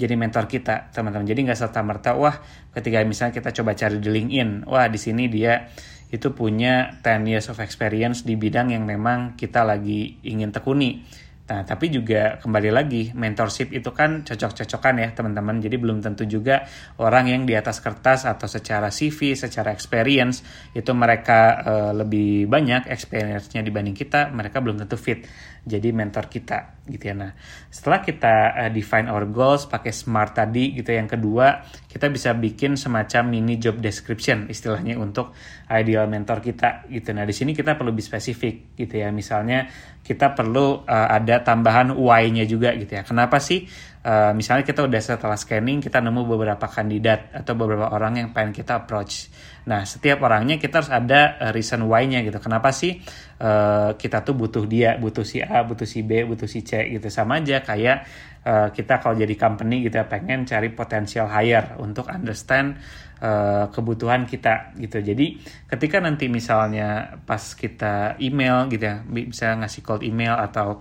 jadi 0.00 0.16
mentor 0.16 0.48
kita 0.48 0.88
teman-teman. 0.96 1.28
Jadi 1.28 1.44
nggak 1.44 1.60
serta 1.60 1.84
merta 1.84 2.16
wah 2.16 2.40
ketika 2.72 3.04
misalnya 3.04 3.36
kita 3.36 3.52
coba 3.52 3.76
cari 3.76 4.00
di 4.00 4.08
LinkedIn 4.08 4.64
wah 4.64 4.88
di 4.88 4.96
sini 4.96 5.28
dia 5.28 5.68
itu 6.10 6.32
punya 6.34 6.98
10 7.04 7.28
years 7.28 7.46
of 7.52 7.60
experience 7.60 8.26
di 8.26 8.34
bidang 8.34 8.74
yang 8.74 8.88
memang 8.88 9.36
kita 9.36 9.62
lagi 9.62 10.18
ingin 10.26 10.50
tekuni. 10.50 11.04
Nah, 11.50 11.66
tapi 11.66 11.90
juga 11.90 12.38
kembali 12.38 12.70
lagi 12.70 13.10
mentorship 13.10 13.74
itu 13.74 13.90
kan 13.90 14.22
cocok-cocokan 14.22 15.02
ya 15.02 15.08
teman-teman. 15.10 15.58
Jadi 15.58 15.82
belum 15.82 15.98
tentu 15.98 16.22
juga 16.22 16.62
orang 17.02 17.26
yang 17.26 17.42
di 17.42 17.58
atas 17.58 17.82
kertas 17.82 18.22
atau 18.22 18.46
secara 18.46 18.86
CV, 18.94 19.34
secara 19.34 19.74
experience 19.74 20.46
itu 20.78 20.94
mereka 20.94 21.58
uh, 21.58 21.90
lebih 21.90 22.46
banyak 22.46 22.86
experience-nya 22.86 23.66
dibanding 23.66 23.98
kita, 23.98 24.30
mereka 24.30 24.62
belum 24.62 24.78
tentu 24.78 24.94
fit 24.94 25.26
jadi 25.64 25.92
mentor 25.92 26.32
kita 26.32 26.80
gitu 26.88 27.12
ya. 27.12 27.14
Nah, 27.14 27.32
setelah 27.70 28.00
kita 28.02 28.34
uh, 28.66 28.70
define 28.72 29.06
our 29.06 29.28
goals 29.28 29.68
pakai 29.68 29.94
SMART 29.94 30.34
tadi 30.34 30.74
gitu 30.74 30.90
yang 30.90 31.06
kedua, 31.06 31.62
kita 31.86 32.10
bisa 32.10 32.34
bikin 32.34 32.74
semacam 32.74 33.30
mini 33.30 33.60
job 33.60 33.78
description 33.78 34.48
istilahnya 34.50 34.98
untuk 34.98 35.36
ideal 35.70 36.10
mentor 36.10 36.42
kita 36.42 36.88
gitu. 36.90 37.14
Nah, 37.14 37.22
di 37.28 37.34
sini 37.36 37.54
kita 37.54 37.78
perlu 37.78 37.94
lebih 37.94 38.04
spesifik 38.04 38.74
gitu 38.74 38.94
ya. 38.98 39.12
Misalnya 39.14 39.70
kita 40.00 40.32
perlu 40.34 40.82
uh, 40.82 41.08
ada 41.12 41.44
tambahan 41.44 41.94
why-nya 41.94 42.48
juga 42.48 42.74
gitu 42.74 42.96
ya. 42.96 43.02
Kenapa 43.06 43.38
sih 43.38 43.68
uh, 44.04 44.32
misalnya 44.32 44.64
kita 44.64 44.84
udah 44.84 45.00
setelah 45.00 45.36
scanning 45.36 45.80
kita 45.80 46.00
nemu 46.00 46.22
beberapa 46.24 46.66
kandidat 46.68 47.32
atau 47.32 47.52
beberapa 47.56 47.92
orang 47.92 48.20
yang 48.20 48.28
pengen 48.32 48.52
kita 48.56 48.84
approach. 48.84 49.28
Nah, 49.68 49.84
setiap 49.84 50.24
orangnya 50.24 50.56
kita 50.56 50.80
harus 50.80 50.92
ada 50.92 51.36
uh, 51.36 51.52
reason 51.52 51.84
why-nya 51.84 52.24
gitu. 52.24 52.40
Kenapa 52.40 52.72
sih 52.72 52.96
uh, 53.40 53.92
kita 53.94 54.24
tuh 54.24 54.32
butuh 54.36 54.64
dia, 54.64 54.96
butuh 54.96 55.24
si 55.24 55.44
A, 55.44 55.62
butuh 55.64 55.84
si 55.84 56.00
B, 56.00 56.24
butuh 56.24 56.48
si 56.48 56.64
C 56.64 56.88
gitu. 56.88 57.12
Sama 57.12 57.44
aja 57.44 57.60
kayak 57.60 58.08
uh, 58.46 58.68
kita 58.72 59.00
kalau 59.00 59.16
jadi 59.18 59.34
company 59.36 59.84
gitu 59.84 60.00
ya 60.00 60.06
pengen 60.08 60.48
cari 60.48 60.72
potensial 60.72 61.28
hire 61.28 61.76
untuk 61.80 62.08
understand 62.08 62.76
uh, 63.20 63.68
kebutuhan 63.68 64.24
kita 64.24 64.74
gitu. 64.80 65.00
Jadi 65.00 65.40
ketika 65.68 66.00
nanti 66.00 66.26
misalnya 66.26 67.20
pas 67.24 67.54
kita 67.54 68.16
email 68.20 68.68
gitu 68.72 68.84
ya, 68.84 69.04
bisa 69.04 69.56
ngasih 69.60 69.82
cold 69.84 70.02
email 70.02 70.34
atau 70.36 70.80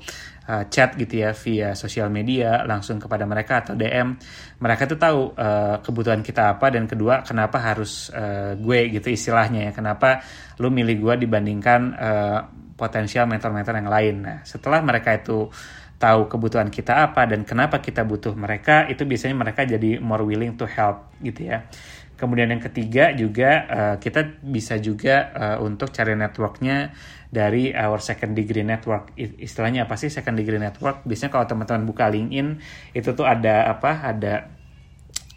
uh, 0.49 0.63
chat 0.67 0.97
gitu 0.97 1.21
ya 1.21 1.31
via 1.37 1.77
sosial 1.77 2.09
media 2.09 2.65
langsung 2.65 2.97
kepada 2.97 3.29
mereka 3.29 3.61
atau 3.61 3.73
DM 3.77 4.17
mereka 4.57 4.89
tuh 4.89 4.97
tahu 4.97 5.19
uh, 5.37 5.77
kebutuhan 5.85 6.25
kita 6.25 6.57
apa 6.57 6.73
dan 6.73 6.89
kedua 6.89 7.21
kenapa 7.21 7.61
harus 7.61 8.09
uh, 8.09 8.57
gue 8.57 8.89
gitu 8.97 9.13
istilahnya 9.13 9.69
ya 9.69 9.71
kenapa 9.71 10.25
lu 10.57 10.73
milih 10.73 10.97
gue 10.97 11.15
dibandingkan 11.29 11.81
uh, 11.93 12.39
potensial 12.73 13.29
mentor-mentor 13.29 13.77
yang 13.77 13.91
lain 13.91 14.15
nah 14.25 14.39
setelah 14.41 14.81
mereka 14.81 15.13
itu 15.13 15.45
tahu 15.99 16.31
kebutuhan 16.31 16.71
kita 16.71 17.05
apa 17.11 17.27
dan 17.27 17.43
kenapa 17.43 17.83
kita 17.83 18.07
butuh 18.07 18.31
mereka 18.33 18.87
itu 18.87 19.03
biasanya 19.03 19.35
mereka 19.35 19.67
jadi 19.67 19.99
more 19.99 20.23
willing 20.23 20.55
to 20.55 20.63
help 20.63 21.11
gitu 21.19 21.51
ya 21.51 21.67
Kemudian 22.19 22.51
yang 22.51 22.59
ketiga 22.59 23.15
juga 23.15 23.63
uh, 23.71 23.95
kita 23.95 24.43
bisa 24.43 24.75
juga 24.75 25.31
uh, 25.31 25.57
untuk 25.63 25.87
cari 25.95 26.19
networknya 26.19 26.91
dari 27.31 27.71
our 27.71 28.03
second 28.03 28.35
degree 28.35 28.67
network. 28.67 29.15
Istilahnya 29.15 29.87
apa 29.87 29.95
sih 29.95 30.11
second 30.11 30.35
degree 30.35 30.59
network? 30.59 31.07
Biasanya 31.07 31.31
kalau 31.31 31.47
teman-teman 31.47 31.87
buka 31.87 32.11
LinkedIn 32.11 32.59
itu 32.91 33.09
tuh 33.15 33.23
ada 33.23 33.71
apa? 33.71 34.03
Ada 34.03 34.51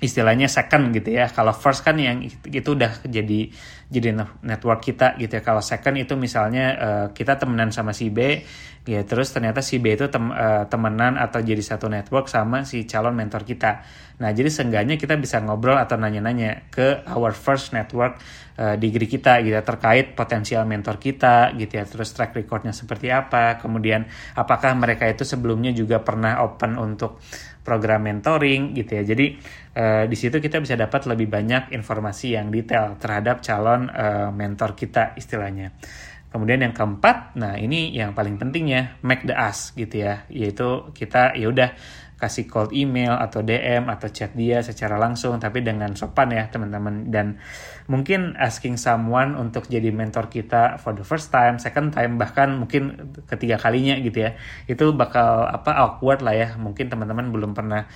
istilahnya 0.02 0.50
second 0.50 0.90
gitu 0.90 1.14
ya. 1.14 1.30
Kalau 1.30 1.54
first 1.54 1.86
kan 1.86 1.94
yang 1.96 2.26
itu 2.26 2.68
udah 2.74 3.06
jadi 3.06 3.48
jadi 3.86 4.08
network 4.42 4.82
kita 4.82 5.14
gitu 5.16 5.38
ya. 5.38 5.42
Kalau 5.46 5.62
second 5.62 5.94
itu 5.94 6.18
misalnya 6.18 6.64
uh, 6.74 7.06
kita 7.14 7.38
temenan 7.38 7.70
sama 7.70 7.94
si 7.94 8.10
B, 8.10 8.42
ya 8.82 9.06
terus 9.06 9.30
ternyata 9.30 9.62
si 9.62 9.78
B 9.78 9.94
itu 9.94 10.10
tem, 10.10 10.26
uh, 10.34 10.66
temenan 10.66 11.14
atau 11.14 11.38
jadi 11.38 11.62
satu 11.62 11.86
network 11.86 12.26
sama 12.26 12.66
si 12.66 12.82
calon 12.84 13.14
mentor 13.14 13.46
kita. 13.46 13.86
Nah 14.20 14.34
jadi 14.34 14.52
seenggaknya 14.52 15.00
kita 15.00 15.16
bisa 15.16 15.40
ngobrol 15.40 15.78
atau 15.80 15.96
nanya-nanya 15.96 16.68
ke 16.68 17.06
our 17.08 17.32
first 17.32 17.72
network 17.72 18.20
uh, 18.60 18.76
degree 18.76 19.08
kita 19.08 19.40
gitu 19.40 19.56
ya, 19.56 19.64
terkait 19.64 20.12
potensial 20.12 20.68
mentor 20.68 21.00
kita 21.00 21.54
gitu 21.56 21.72
ya. 21.80 21.84
Terus 21.88 22.12
track 22.12 22.36
recordnya 22.36 22.76
seperti 22.76 23.08
apa, 23.08 23.56
kemudian 23.56 24.04
apakah 24.36 24.76
mereka 24.76 25.08
itu 25.08 25.24
sebelumnya 25.24 25.72
juga 25.72 26.04
pernah 26.04 26.44
open 26.44 26.76
untuk 26.76 27.22
program 27.62 28.02
mentoring 28.04 28.74
gitu 28.74 28.98
ya. 28.98 29.02
Jadi 29.06 29.26
uh, 29.78 30.04
di 30.10 30.16
situ 30.18 30.42
kita 30.42 30.58
bisa 30.58 30.74
dapat 30.74 31.06
lebih 31.06 31.30
banyak 31.30 31.70
informasi 31.72 32.34
yang 32.34 32.50
detail 32.50 32.98
terhadap 32.98 33.40
calon 33.40 33.86
uh, 33.88 34.34
mentor 34.34 34.74
kita 34.74 35.14
istilahnya. 35.14 35.72
Kemudian 36.32 36.64
yang 36.64 36.72
keempat, 36.72 37.36
nah 37.36 37.60
ini 37.60 37.92
yang 37.92 38.16
paling 38.16 38.40
penting 38.40 38.72
ya, 38.72 38.96
make 39.04 39.20
the 39.28 39.36
ask 39.36 39.76
gitu 39.76 40.00
ya, 40.00 40.24
yaitu 40.32 40.88
kita 40.96 41.36
ya 41.36 41.52
udah 41.52 41.76
kasih 42.22 42.46
cold 42.46 42.70
email 42.70 43.18
atau 43.18 43.42
DM 43.42 43.90
atau 43.90 44.06
chat 44.14 44.30
dia 44.38 44.62
secara 44.62 44.94
langsung 44.94 45.42
tapi 45.42 45.66
dengan 45.66 45.98
sopan 45.98 46.30
ya 46.30 46.46
teman-teman 46.46 47.10
dan 47.10 47.42
mungkin 47.90 48.38
asking 48.38 48.78
someone 48.78 49.34
untuk 49.34 49.66
jadi 49.66 49.90
mentor 49.90 50.30
kita 50.30 50.78
for 50.78 50.94
the 50.94 51.02
first 51.02 51.34
time, 51.34 51.58
second 51.58 51.90
time 51.90 52.14
bahkan 52.14 52.54
mungkin 52.54 53.10
ketiga 53.26 53.58
kalinya 53.58 53.98
gitu 53.98 54.30
ya 54.30 54.38
itu 54.70 54.94
bakal 54.94 55.50
apa 55.50 55.74
awkward 55.82 56.22
lah 56.22 56.38
ya 56.38 56.48
mungkin 56.54 56.86
teman-teman 56.86 57.34
belum 57.34 57.58
pernah 57.58 57.90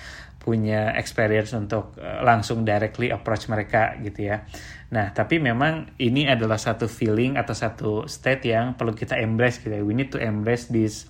punya 0.47 0.95
experience 0.95 1.51
untuk 1.51 1.99
uh, 1.99 2.23
langsung 2.23 2.63
directly 2.63 3.11
approach 3.11 3.51
mereka 3.51 3.99
gitu 3.99 4.31
ya. 4.31 4.47
Nah, 4.95 5.11
tapi 5.11 5.43
memang 5.43 5.91
ini 5.99 6.23
adalah 6.23 6.55
satu 6.55 6.87
feeling 6.87 7.35
atau 7.35 7.51
satu 7.51 7.91
state 8.07 8.47
yang 8.47 8.79
perlu 8.79 8.95
kita 8.95 9.19
embrace 9.19 9.59
gitu 9.59 9.75
ya. 9.75 9.83
We 9.83 9.91
need 9.91 10.15
to 10.15 10.23
embrace 10.23 10.71
this 10.71 11.03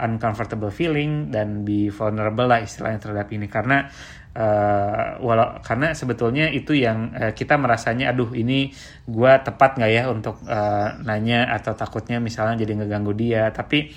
uncomfortable 0.00 0.72
feeling 0.72 1.28
dan 1.28 1.62
be 1.62 1.92
vulnerable 1.92 2.48
lah 2.48 2.64
istilahnya 2.64 2.98
terhadap 2.98 3.28
ini. 3.30 3.46
Karena 3.46 3.86
uh, 4.34 5.20
walau 5.20 5.60
karena 5.60 5.92
sebetulnya 5.92 6.48
itu 6.48 6.72
yang 6.72 7.12
uh, 7.14 7.32
kita 7.36 7.60
merasanya 7.60 8.10
aduh 8.10 8.32
ini 8.32 8.72
gue 9.06 9.32
tepat 9.44 9.76
nggak 9.78 9.92
ya 9.92 10.04
untuk 10.08 10.40
uh, 10.46 10.98
nanya 11.04 11.50
atau 11.52 11.76
takutnya 11.76 12.18
misalnya 12.18 12.64
jadi 12.64 12.80
ngeganggu 12.80 13.12
dia. 13.12 13.52
Tapi 13.52 13.92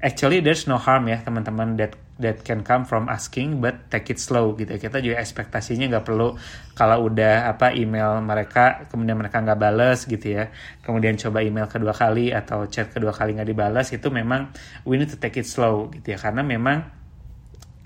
actually 0.00 0.44
there's 0.44 0.68
no 0.68 0.76
harm 0.76 1.08
ya 1.08 1.20
teman-teman 1.24 1.80
that 1.80 1.96
that 2.16 2.40
can 2.44 2.64
come 2.64 2.88
from 2.88 3.12
asking 3.12 3.60
but 3.60 3.92
take 3.92 4.08
it 4.08 4.16
slow 4.16 4.56
gitu. 4.56 4.72
Kita 4.76 5.04
juga 5.04 5.20
ekspektasinya 5.20 5.88
nggak 5.92 6.04
perlu 6.04 6.32
kalau 6.72 7.12
udah 7.12 7.52
apa 7.52 7.76
email 7.76 8.24
mereka 8.24 8.88
kemudian 8.88 9.20
mereka 9.20 9.44
nggak 9.44 9.60
bales 9.60 10.08
gitu 10.08 10.40
ya. 10.40 10.48
Kemudian 10.80 11.20
coba 11.20 11.44
email 11.44 11.68
kedua 11.68 11.92
kali 11.92 12.32
atau 12.32 12.64
chat 12.72 12.88
kedua 12.88 13.12
kali 13.12 13.36
nggak 13.36 13.48
dibalas 13.48 13.92
itu 13.92 14.08
memang 14.08 14.48
we 14.88 14.96
need 14.96 15.12
to 15.12 15.20
take 15.20 15.36
it 15.36 15.44
slow 15.44 15.92
gitu 15.92 16.16
ya. 16.16 16.18
Karena 16.20 16.40
memang 16.40 16.88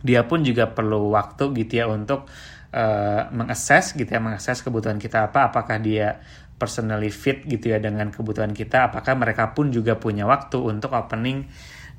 dia 0.01 0.25
pun 0.25 0.47
juga 0.47 0.71
perlu 0.71 1.13
waktu 1.13 1.51
gitu 1.67 1.83
ya 1.83 1.87
untuk 1.91 2.31
uh, 2.73 3.23
mengakses 3.35 3.93
gitu 3.99 4.09
ya 4.09 4.23
mengakses 4.23 4.63
kebutuhan 4.65 4.97
kita 4.97 5.29
apa 5.29 5.53
apakah 5.53 5.77
dia 5.83 6.23
personally 6.57 7.09
fit 7.13 7.45
gitu 7.45 7.73
ya 7.73 7.81
dengan 7.81 8.13
kebutuhan 8.13 8.53
kita 8.53 8.93
apakah 8.93 9.17
mereka 9.17 9.53
pun 9.53 9.73
juga 9.73 9.97
punya 9.97 10.25
waktu 10.29 10.61
untuk 10.61 10.93
opening 10.93 11.49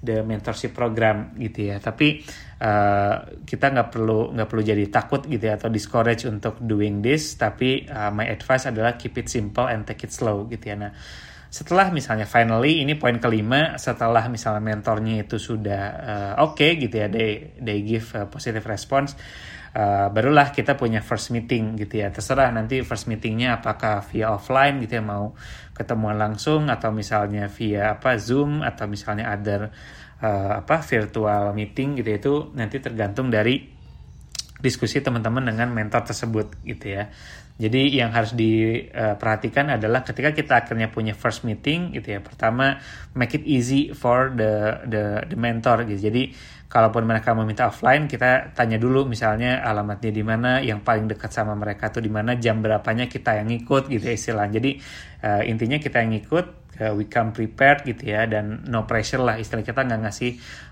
the 0.02 0.26
mentorship 0.26 0.74
program 0.74 1.38
gitu 1.38 1.72
ya. 1.72 1.78
Tapi 1.78 2.26
uh, 2.60 3.46
kita 3.46 3.66
nggak 3.72 3.90
perlu 3.94 4.34
nggak 4.34 4.48
perlu 4.50 4.64
jadi 4.66 4.86
takut 4.90 5.22
gitu 5.30 5.46
ya 5.46 5.56
atau 5.56 5.70
discourage 5.70 6.26
untuk 6.26 6.58
doing 6.60 7.00
this. 7.00 7.38
Tapi 7.38 7.86
uh, 7.86 8.10
my 8.10 8.28
advice 8.28 8.68
adalah 8.68 8.98
keep 8.98 9.16
it 9.22 9.30
simple 9.30 9.70
and 9.70 9.86
take 9.86 10.04
it 10.04 10.12
slow 10.12 10.50
gitu 10.50 10.74
ya. 10.74 10.76
Nah 10.76 10.92
setelah 11.52 11.92
misalnya 11.92 12.24
finally 12.24 12.80
ini 12.80 12.96
poin 12.96 13.20
kelima 13.20 13.76
setelah 13.76 14.32
misalnya 14.32 14.64
mentornya 14.64 15.28
itu 15.28 15.36
sudah 15.36 15.84
uh, 16.00 16.34
oke 16.48 16.56
okay, 16.56 16.80
gitu 16.80 16.96
ya 16.96 17.12
they 17.12 17.60
they 17.60 17.84
give 17.84 18.08
positive 18.32 18.64
response 18.64 19.20
uh, 19.76 20.08
barulah 20.12 20.52
kita 20.52 20.76
punya 20.76 21.00
first 21.00 21.32
meeting 21.32 21.80
gitu 21.80 22.04
ya 22.04 22.12
terserah 22.12 22.52
nanti 22.52 22.84
first 22.84 23.08
meetingnya 23.08 23.60
apakah 23.60 24.04
via 24.08 24.32
offline 24.32 24.84
gitu 24.84 25.00
ya 25.00 25.04
mau 25.04 25.36
ketemuan 25.72 26.20
langsung 26.20 26.68
atau 26.68 26.94
misalnya 26.94 27.48
via 27.48 27.98
apa 27.98 28.20
Zoom 28.20 28.62
atau 28.62 28.86
misalnya 28.86 29.32
other 29.32 29.72
uh, 30.22 30.62
apa 30.62 30.86
virtual 30.86 31.52
meeting 31.58 31.98
gitu 32.00 32.08
ya, 32.14 32.18
itu 32.22 32.34
nanti 32.54 32.78
tergantung 32.78 33.34
dari 33.34 33.82
diskusi 34.62 35.02
teman-teman 35.02 35.50
dengan 35.50 35.74
mentor 35.74 36.06
tersebut 36.06 36.62
gitu 36.62 36.86
ya. 37.02 37.10
Jadi 37.62 37.94
yang 37.94 38.10
harus 38.10 38.34
diperhatikan 38.34 39.78
adalah 39.78 40.02
ketika 40.02 40.34
kita 40.34 40.66
akhirnya 40.66 40.90
punya 40.90 41.14
first 41.14 41.46
meeting 41.46 41.94
gitu 41.94 42.18
ya. 42.18 42.20
Pertama 42.20 42.82
make 43.14 43.38
it 43.38 43.46
easy 43.46 43.94
for 43.94 44.34
the 44.34 44.82
the 44.90 45.04
the 45.30 45.38
mentor 45.38 45.86
gitu. 45.86 46.10
Jadi 46.10 46.34
kalaupun 46.66 47.06
mereka 47.06 47.38
meminta 47.38 47.70
offline 47.70 48.10
kita 48.10 48.56
tanya 48.58 48.82
dulu 48.82 49.06
misalnya 49.06 49.62
alamatnya 49.62 50.10
di 50.10 50.24
mana 50.26 50.58
yang 50.64 50.82
paling 50.82 51.06
dekat 51.06 51.30
sama 51.30 51.54
mereka 51.54 51.92
tuh 51.94 52.02
di 52.02 52.10
mana 52.10 52.40
jam 52.40 52.64
berapanya 52.64 53.06
kita 53.06 53.38
yang 53.38 53.54
ikut 53.54 53.92
gitu 53.94 54.02
ya 54.10 54.16
istilah. 54.18 54.48
Jadi 54.50 54.82
uh, 55.22 55.46
intinya 55.46 55.78
kita 55.78 56.02
yang 56.02 56.18
ikut 56.18 56.46
uh, 56.82 56.94
we 56.98 57.06
come 57.06 57.30
prepared 57.36 57.86
gitu 57.86 58.16
ya 58.16 58.26
dan 58.26 58.66
no 58.66 58.88
pressure 58.90 59.22
lah 59.22 59.38
istilah 59.38 59.62
kita 59.62 59.86
nggak 59.86 60.02
ngasih 60.08 60.32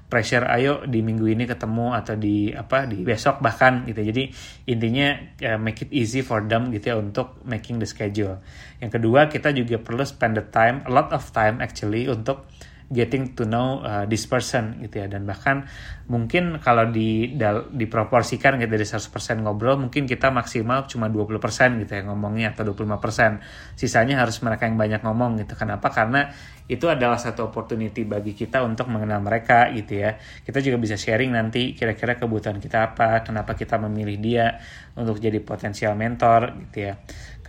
pressure 0.10 0.50
ayo 0.50 0.84
di 0.90 1.06
minggu 1.06 1.30
ini 1.30 1.46
ketemu 1.46 1.94
atau 1.94 2.18
di 2.18 2.50
apa 2.50 2.90
di 2.90 3.06
besok 3.06 3.46
bahkan 3.46 3.86
gitu. 3.86 4.02
Jadi 4.02 4.28
intinya 4.68 5.14
uh, 5.46 5.62
make 5.62 5.86
it 5.86 5.94
easy 5.94 6.26
for 6.26 6.42
them 6.50 6.74
gitu 6.74 6.92
ya 6.92 6.96
untuk 6.98 7.40
making 7.46 7.78
the 7.78 7.86
schedule. 7.86 8.42
Yang 8.82 8.98
kedua 8.98 9.30
kita 9.30 9.54
juga 9.54 9.78
perlu 9.78 10.02
spend 10.02 10.36
the 10.42 10.46
time 10.50 10.82
a 10.90 10.92
lot 10.92 11.14
of 11.14 11.22
time 11.30 11.62
actually 11.62 12.10
untuk 12.10 12.50
getting 12.90 13.38
to 13.38 13.46
know 13.46 13.86
uh, 13.86 14.10
this 14.10 14.26
person 14.26 14.82
gitu 14.82 15.06
ya. 15.06 15.08
Dan 15.08 15.30
bahkan 15.30 15.70
mungkin 16.10 16.58
kalau 16.58 16.90
di 16.90 17.38
diproporsikan 17.70 18.58
gitu 18.58 18.74
dari 18.74 18.86
100% 18.86 19.46
ngobrol 19.46 19.78
mungkin 19.78 20.10
kita 20.10 20.34
maksimal 20.34 20.90
cuma 20.90 21.06
20% 21.08 21.86
gitu 21.86 21.92
ya 21.94 22.02
ngomongnya 22.10 22.58
atau 22.58 22.66
25% 22.74 23.78
sisanya 23.78 24.26
harus 24.26 24.42
mereka 24.42 24.66
yang 24.66 24.76
banyak 24.76 25.02
ngomong 25.06 25.38
gitu. 25.46 25.54
Kenapa? 25.54 25.94
Karena 25.94 26.34
itu 26.70 26.86
adalah 26.86 27.18
satu 27.18 27.50
opportunity 27.50 28.06
bagi 28.06 28.38
kita 28.38 28.62
untuk 28.62 28.94
mengenal 28.94 29.20
mereka 29.26 29.74
gitu 29.74 30.06
ya 30.06 30.16
kita 30.46 30.62
juga 30.62 30.78
bisa 30.78 30.96
sharing 30.96 31.34
nanti 31.34 31.74
kira-kira 31.74 32.16
kebutuhan 32.16 32.62
kita 32.62 32.94
apa 32.94 33.26
kenapa 33.26 33.58
kita 33.58 33.82
memilih 33.82 34.18
dia 34.22 34.46
untuk 34.94 35.18
jadi 35.18 35.42
potensial 35.42 35.98
mentor 35.98 36.54
gitu 36.70 36.94
ya 36.94 36.94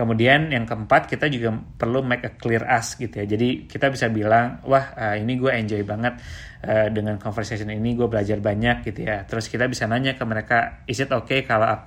Kemudian 0.00 0.48
yang 0.48 0.64
keempat 0.64 1.12
kita 1.12 1.28
juga 1.28 1.52
perlu 1.52 2.00
make 2.00 2.24
a 2.24 2.32
clear 2.32 2.64
ask 2.64 2.96
gitu 2.96 3.20
ya. 3.20 3.36
Jadi 3.36 3.68
kita 3.68 3.92
bisa 3.92 4.08
bilang, 4.08 4.64
wah 4.64 4.96
uh, 4.96 5.12
ini 5.20 5.36
gue 5.36 5.52
enjoy 5.52 5.84
banget 5.84 6.16
uh, 6.64 6.88
dengan 6.88 7.20
conversation 7.20 7.68
ini, 7.68 7.92
gue 7.92 8.08
belajar 8.08 8.40
banyak 8.40 8.80
gitu 8.88 9.04
ya. 9.04 9.28
Terus 9.28 9.52
kita 9.52 9.68
bisa 9.68 9.84
nanya 9.84 10.16
ke 10.16 10.24
mereka, 10.24 10.88
is 10.88 11.04
it 11.04 11.12
okay 11.12 11.44
kalau 11.44 11.84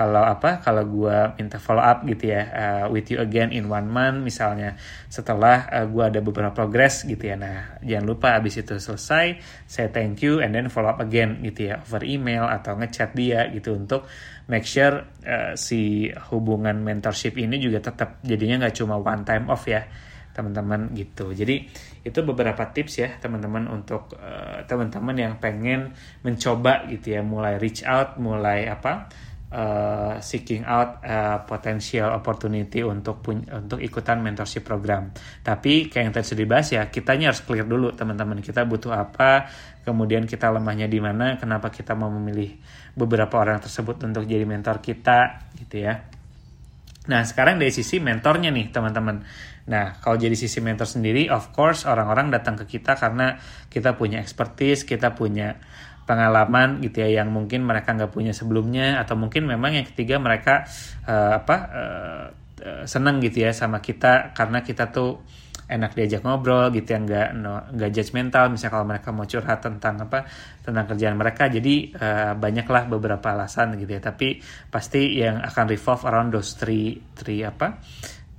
kalau 0.00 0.24
apa 0.24 0.64
kalau 0.64 0.80
gue 0.88 1.36
minta 1.36 1.60
follow 1.60 1.84
up 1.84 2.08
gitu 2.08 2.32
ya 2.32 2.42
uh, 2.48 2.84
with 2.88 3.12
you 3.12 3.20
again 3.20 3.52
in 3.52 3.68
one 3.68 3.84
month 3.84 4.24
misalnya 4.24 4.72
setelah 5.12 5.68
uh, 5.68 5.84
gue 5.84 6.00
ada 6.00 6.24
beberapa 6.24 6.56
progress 6.56 7.04
gitu 7.04 7.20
ya 7.20 7.36
nah 7.36 7.76
jangan 7.84 8.08
lupa 8.08 8.32
abis 8.40 8.64
itu 8.64 8.80
selesai 8.80 9.36
saya 9.68 9.92
thank 9.92 10.24
you 10.24 10.40
and 10.40 10.56
then 10.56 10.72
follow 10.72 10.88
up 10.88 11.04
again 11.04 11.44
gitu 11.44 11.68
ya 11.68 11.84
over 11.84 12.00
email 12.00 12.48
atau 12.48 12.80
ngechat 12.80 13.12
dia 13.12 13.44
gitu 13.52 13.76
untuk 13.76 14.08
make 14.48 14.64
sure 14.64 15.04
uh, 15.28 15.52
si 15.52 16.08
hubungan 16.32 16.80
mentorship 16.80 17.36
ini 17.36 17.60
juga 17.60 17.84
tetap 17.92 18.24
jadinya 18.24 18.64
nggak 18.64 18.80
cuma 18.80 18.96
one 18.96 19.20
time 19.28 19.52
off 19.52 19.68
ya 19.68 19.84
teman-teman 20.30 20.94
gitu. 20.94 21.34
Jadi 21.34 21.66
itu 22.06 22.18
beberapa 22.22 22.70
tips 22.70 23.02
ya 23.02 23.08
teman-teman 23.18 23.66
untuk 23.66 24.14
uh, 24.16 24.62
teman-teman 24.64 25.16
yang 25.18 25.34
pengen 25.42 25.92
mencoba 26.22 26.86
gitu 26.86 27.18
ya, 27.18 27.20
mulai 27.20 27.58
reach 27.58 27.82
out, 27.82 28.16
mulai 28.16 28.70
apa 28.70 29.10
uh, 29.50 30.16
seeking 30.22 30.62
out 30.64 31.02
uh, 31.02 31.42
potential 31.44 32.14
opportunity 32.14 32.80
untuk 32.86 33.22
untuk 33.30 33.78
ikutan 33.82 34.22
mentorship 34.22 34.62
program. 34.64 35.10
Tapi 35.42 35.90
kayak 35.90 36.04
yang 36.10 36.14
tadi 36.14 36.26
sudah 36.26 36.42
dibahas 36.42 36.68
ya, 36.70 36.82
kitanya 36.88 37.34
harus 37.34 37.42
clear 37.42 37.66
dulu 37.66 37.92
teman-teman. 37.92 38.38
Kita 38.40 38.64
butuh 38.64 38.94
apa, 38.94 39.50
kemudian 39.82 40.24
kita 40.24 40.48
lemahnya 40.50 40.86
di 40.86 40.98
mana, 41.02 41.36
kenapa 41.36 41.68
kita 41.68 41.98
mau 41.98 42.08
memilih 42.08 42.56
beberapa 42.94 43.38
orang 43.38 43.60
tersebut 43.60 44.00
untuk 44.06 44.24
jadi 44.24 44.46
mentor 44.46 44.78
kita 44.80 45.50
gitu 45.58 45.84
ya. 45.84 46.06
Nah, 47.10 47.26
sekarang 47.26 47.58
dari 47.58 47.74
sisi 47.74 47.98
mentornya 47.98 48.54
nih, 48.54 48.70
teman-teman. 48.70 49.24
Nah, 49.70 50.02
kalau 50.02 50.18
jadi 50.18 50.34
sisi 50.34 50.58
mentor 50.58 50.90
sendiri, 50.90 51.30
of 51.30 51.54
course 51.54 51.86
orang-orang 51.86 52.34
datang 52.34 52.58
ke 52.58 52.66
kita 52.66 52.98
karena 52.98 53.38
kita 53.70 53.94
punya 53.94 54.18
expertise, 54.18 54.82
kita 54.82 55.14
punya 55.14 55.62
pengalaman 56.10 56.82
gitu 56.82 57.06
ya 57.06 57.22
yang 57.22 57.30
mungkin 57.30 57.62
mereka 57.62 57.94
nggak 57.94 58.10
punya 58.10 58.34
sebelumnya 58.34 58.98
atau 58.98 59.14
mungkin 59.14 59.46
memang 59.46 59.78
yang 59.78 59.86
ketiga 59.86 60.18
mereka 60.18 60.66
uh, 61.06 61.38
apa 61.38 61.56
uh, 61.70 62.26
senang 62.82 63.22
gitu 63.22 63.46
ya 63.46 63.54
sama 63.54 63.78
kita 63.78 64.34
karena 64.34 64.66
kita 64.66 64.90
tuh 64.90 65.22
enak 65.70 65.94
diajak 65.94 66.26
ngobrol 66.26 66.74
gitu 66.74 66.90
ya 66.90 66.98
nggak 66.98 67.28
no, 67.38 67.62
nggak 67.70 67.90
judgmental 67.94 68.50
misalnya 68.50 68.74
kalau 68.74 68.86
mereka 68.90 69.08
mau 69.14 69.22
curhat 69.22 69.62
tentang 69.62 70.02
apa 70.02 70.26
tentang 70.66 70.84
kerjaan 70.90 71.14
mereka 71.14 71.46
jadi 71.46 71.74
uh, 71.94 72.32
banyaklah 72.34 72.90
beberapa 72.90 73.30
alasan 73.30 73.78
gitu 73.78 73.94
ya. 73.94 74.02
Tapi 74.02 74.42
pasti 74.66 75.22
yang 75.22 75.38
akan 75.38 75.64
revolve 75.70 76.02
around 76.10 76.34
those 76.34 76.58
three 76.58 76.98
three 77.14 77.46
apa 77.46 77.78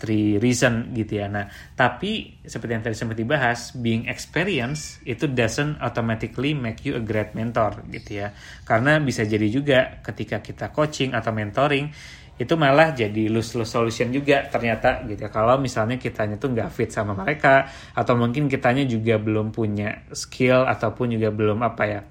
three 0.02 0.42
reason 0.42 0.90
gitu 0.98 1.22
ya. 1.22 1.30
Nah, 1.30 1.46
tapi 1.78 2.42
seperti 2.42 2.72
yang 2.74 2.82
tadi 2.82 2.98
sempat 2.98 3.22
dibahas, 3.22 3.78
being 3.78 4.10
experience 4.10 4.98
itu 5.06 5.30
doesn't 5.30 5.78
automatically 5.78 6.58
make 6.58 6.82
you 6.82 6.98
a 6.98 7.04
great 7.06 7.38
mentor 7.38 7.86
gitu 7.94 8.26
ya. 8.26 8.34
Karena 8.66 8.98
bisa 8.98 9.22
jadi 9.22 9.46
juga 9.46 10.02
ketika 10.02 10.42
kita 10.42 10.74
coaching 10.74 11.14
atau 11.14 11.30
mentoring 11.30 11.94
itu 12.42 12.58
malah 12.58 12.98
jadi 12.98 13.30
lose-lose 13.30 13.70
solution 13.70 14.10
juga 14.10 14.50
ternyata 14.50 15.06
gitu 15.06 15.22
ya. 15.22 15.30
Kalau 15.30 15.62
misalnya 15.62 16.02
kitanya 16.02 16.42
tuh 16.42 16.50
nggak 16.58 16.74
fit 16.74 16.90
sama 16.90 17.14
mereka 17.14 17.70
atau 17.94 18.18
mungkin 18.18 18.50
kitanya 18.50 18.82
juga 18.90 19.22
belum 19.22 19.54
punya 19.54 20.10
skill 20.10 20.66
ataupun 20.66 21.14
juga 21.14 21.30
belum 21.30 21.62
apa 21.62 21.84
ya, 21.86 22.02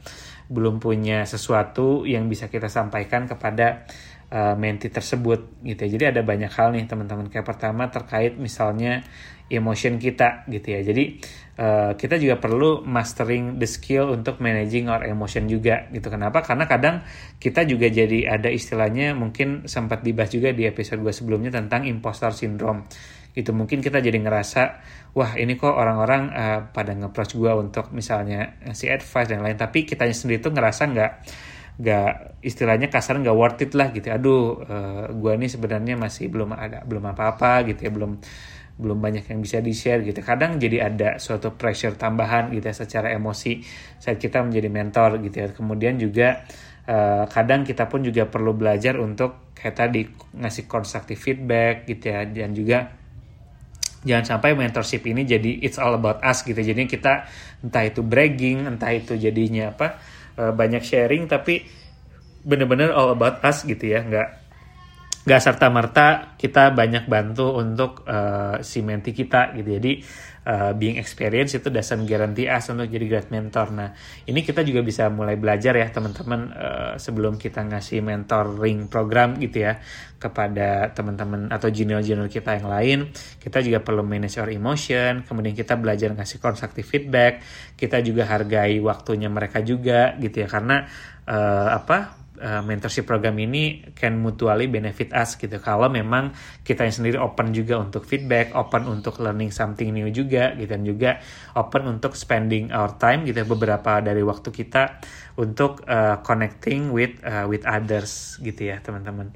belum 0.46 0.78
punya 0.78 1.26
sesuatu 1.26 2.06
yang 2.06 2.30
bisa 2.30 2.46
kita 2.46 2.70
sampaikan 2.70 3.26
kepada 3.26 3.90
uh, 4.30 4.54
menti 4.54 4.88
tersebut 4.88 5.60
gitu 5.66 5.80
ya. 5.86 5.90
Jadi 5.90 6.04
ada 6.16 6.20
banyak 6.22 6.50
hal 6.50 6.72
nih 6.72 6.86
teman-teman. 6.86 7.28
Kayak 7.28 7.46
pertama 7.46 7.90
terkait 7.90 8.38
misalnya 8.38 9.02
emotion 9.50 9.98
kita 9.98 10.46
gitu 10.46 10.78
ya. 10.78 10.80
Jadi 10.86 11.18
uh, 11.58 11.92
kita 11.98 12.16
juga 12.16 12.38
perlu 12.38 12.86
mastering 12.86 13.58
the 13.58 13.66
skill 13.66 14.14
untuk 14.14 14.38
managing 14.38 14.86
our 14.86 15.02
emotion 15.04 15.50
juga 15.50 15.90
gitu. 15.90 16.06
Kenapa? 16.06 16.40
Karena 16.46 16.64
kadang 16.70 17.02
kita 17.42 17.66
juga 17.66 17.90
jadi 17.90 18.30
ada 18.30 18.48
istilahnya 18.48 19.12
mungkin 19.18 19.66
sempat 19.66 20.06
dibahas 20.06 20.30
juga 20.30 20.54
di 20.54 20.64
episode 20.64 21.02
gue 21.02 21.12
sebelumnya 21.12 21.50
tentang 21.50 21.84
imposter 21.84 22.30
syndrome 22.30 22.86
gitu 23.30 23.54
mungkin 23.54 23.78
kita 23.78 24.02
jadi 24.02 24.18
ngerasa 24.18 24.62
wah 25.14 25.38
ini 25.38 25.54
kok 25.54 25.70
orang-orang 25.70 26.34
uh, 26.34 26.60
pada 26.74 26.98
nge-approach 26.98 27.38
gue 27.38 27.52
untuk 27.54 27.94
misalnya 27.94 28.58
ngasih 28.66 28.90
advice 28.90 29.30
dan 29.30 29.46
lain 29.46 29.54
tapi 29.54 29.86
kitanya 29.86 30.14
sendiri 30.14 30.42
tuh 30.42 30.50
ngerasa 30.50 30.82
nggak 30.90 31.12
gak 31.80 32.36
istilahnya 32.44 32.92
kasar 32.92 33.16
nggak 33.20 33.36
worth 33.36 33.64
it 33.64 33.72
lah 33.72 33.88
gitu 33.92 34.12
aduh 34.12 34.60
uh, 34.64 35.04
gua 35.16 35.40
nih 35.40 35.48
sebenarnya 35.48 35.96
masih 35.96 36.28
belum 36.28 36.52
ada 36.52 36.84
belum 36.84 37.08
apa-apa 37.08 37.64
gitu 37.72 37.88
ya 37.88 37.90
belum 37.92 38.20
belum 38.80 38.96
banyak 38.96 39.28
yang 39.28 39.44
bisa 39.44 39.60
di 39.60 39.76
share 39.76 40.00
gitu. 40.00 40.24
Kadang 40.24 40.56
jadi 40.56 40.88
ada 40.88 41.20
suatu 41.20 41.52
pressure 41.52 42.00
tambahan 42.00 42.48
gitu 42.56 42.64
ya 42.64 42.74
secara 42.74 43.12
emosi 43.12 43.60
saat 44.00 44.16
kita 44.16 44.40
menjadi 44.40 44.72
mentor 44.72 45.20
gitu 45.20 45.36
ya. 45.36 45.48
Kemudian 45.52 46.00
juga 46.00 46.48
uh, 46.88 47.28
kadang 47.28 47.62
kita 47.62 47.92
pun 47.92 48.00
juga 48.00 48.24
perlu 48.24 48.56
belajar 48.56 48.96
untuk 48.96 49.52
kayak 49.52 49.76
tadi 49.76 50.08
ngasih 50.40 50.64
constructive 50.64 51.20
feedback 51.20 51.84
gitu 51.84 52.08
ya. 52.08 52.24
Dan 52.24 52.56
juga 52.56 52.88
jangan 54.00 54.24
sampai 54.36 54.56
mentorship 54.56 55.04
ini 55.04 55.28
jadi 55.28 55.60
it's 55.60 55.76
all 55.76 55.92
about 55.92 56.24
us 56.24 56.40
gitu 56.40 56.56
jadi 56.56 56.88
kita 56.88 57.28
entah 57.60 57.84
itu 57.84 58.00
bragging 58.00 58.64
entah 58.64 58.96
itu 58.96 59.12
jadinya 59.20 59.76
apa 59.76 60.00
uh, 60.38 60.52
banyak 60.54 60.82
sharing 60.84 61.26
tapi 61.26 61.66
bener-bener 62.44 62.92
all 62.92 63.12
about 63.12 63.40
us 63.44 63.64
gitu 63.64 63.90
ya. 63.90 64.04
Nggak 64.04 64.39
nggak 65.20 65.40
serta 65.40 65.68
merta 65.68 66.06
kita 66.40 66.72
banyak 66.72 67.04
bantu 67.04 67.52
untuk 67.60 68.08
uh, 68.08 68.64
si 68.64 68.80
menti 68.80 69.12
kita 69.12 69.52
gitu. 69.52 69.76
Jadi 69.76 69.92
uh, 70.48 70.72
being 70.72 70.96
experience 70.96 71.52
itu 71.52 71.68
doesn't 71.68 72.08
guarantee 72.08 72.48
us 72.48 72.72
untuk 72.72 72.88
jadi 72.88 73.04
great 73.04 73.28
mentor. 73.28 73.68
Nah 73.68 73.92
ini 74.24 74.40
kita 74.40 74.64
juga 74.64 74.80
bisa 74.80 75.12
mulai 75.12 75.36
belajar 75.36 75.76
ya 75.76 75.92
teman-teman 75.92 76.40
uh, 76.56 76.92
sebelum 76.96 77.36
kita 77.36 77.68
ngasih 77.68 78.00
mentoring 78.00 78.88
program 78.88 79.36
gitu 79.36 79.68
ya 79.68 79.76
kepada 80.16 80.92
teman-teman 80.96 81.52
atau 81.52 81.68
junior-junior 81.68 82.32
kita 82.32 82.56
yang 82.56 82.68
lain. 82.72 82.98
Kita 83.36 83.60
juga 83.60 83.84
perlu 83.84 84.00
manage 84.00 84.40
our 84.40 84.48
emotion 84.48 85.20
kemudian 85.28 85.52
kita 85.52 85.76
belajar 85.76 86.16
ngasih 86.16 86.40
constructive 86.40 86.88
feedback. 86.88 87.44
Kita 87.76 88.00
juga 88.00 88.24
hargai 88.24 88.80
waktunya 88.80 89.28
mereka 89.28 89.60
juga 89.60 90.16
gitu 90.16 90.44
ya. 90.44 90.48
Karena 90.48 90.88
uh, 91.28 91.76
apa 91.76 92.19
uh, 92.40 92.64
mentorship 92.64 93.04
program 93.04 93.36
ini 93.38 93.92
can 93.94 94.18
mutually 94.18 94.66
benefit 94.66 95.12
us 95.12 95.36
gitu. 95.36 95.60
Kalau 95.60 95.86
memang 95.92 96.32
kita 96.64 96.88
yang 96.88 96.94
sendiri 96.96 97.16
open 97.20 97.52
juga 97.52 97.78
untuk 97.78 98.08
feedback 98.08 98.56
open 98.56 98.88
untuk 98.88 99.20
learning 99.20 99.52
something 99.52 99.92
new 99.92 100.08
juga 100.10 100.56
gitu 100.56 100.72
dan 100.72 100.82
juga 100.82 101.10
open 101.54 102.00
untuk 102.00 102.16
spending 102.16 102.72
our 102.72 102.96
time 102.96 103.28
gitu 103.28 103.44
beberapa 103.44 104.00
dari 104.00 104.24
waktu 104.24 104.48
kita 104.50 104.98
untuk 105.38 105.84
uh, 105.86 106.18
connecting 106.24 106.90
with 106.90 107.20
uh, 107.22 107.44
with 107.46 107.62
others 107.68 108.40
gitu 108.40 108.72
ya 108.72 108.80
teman-teman. 108.80 109.30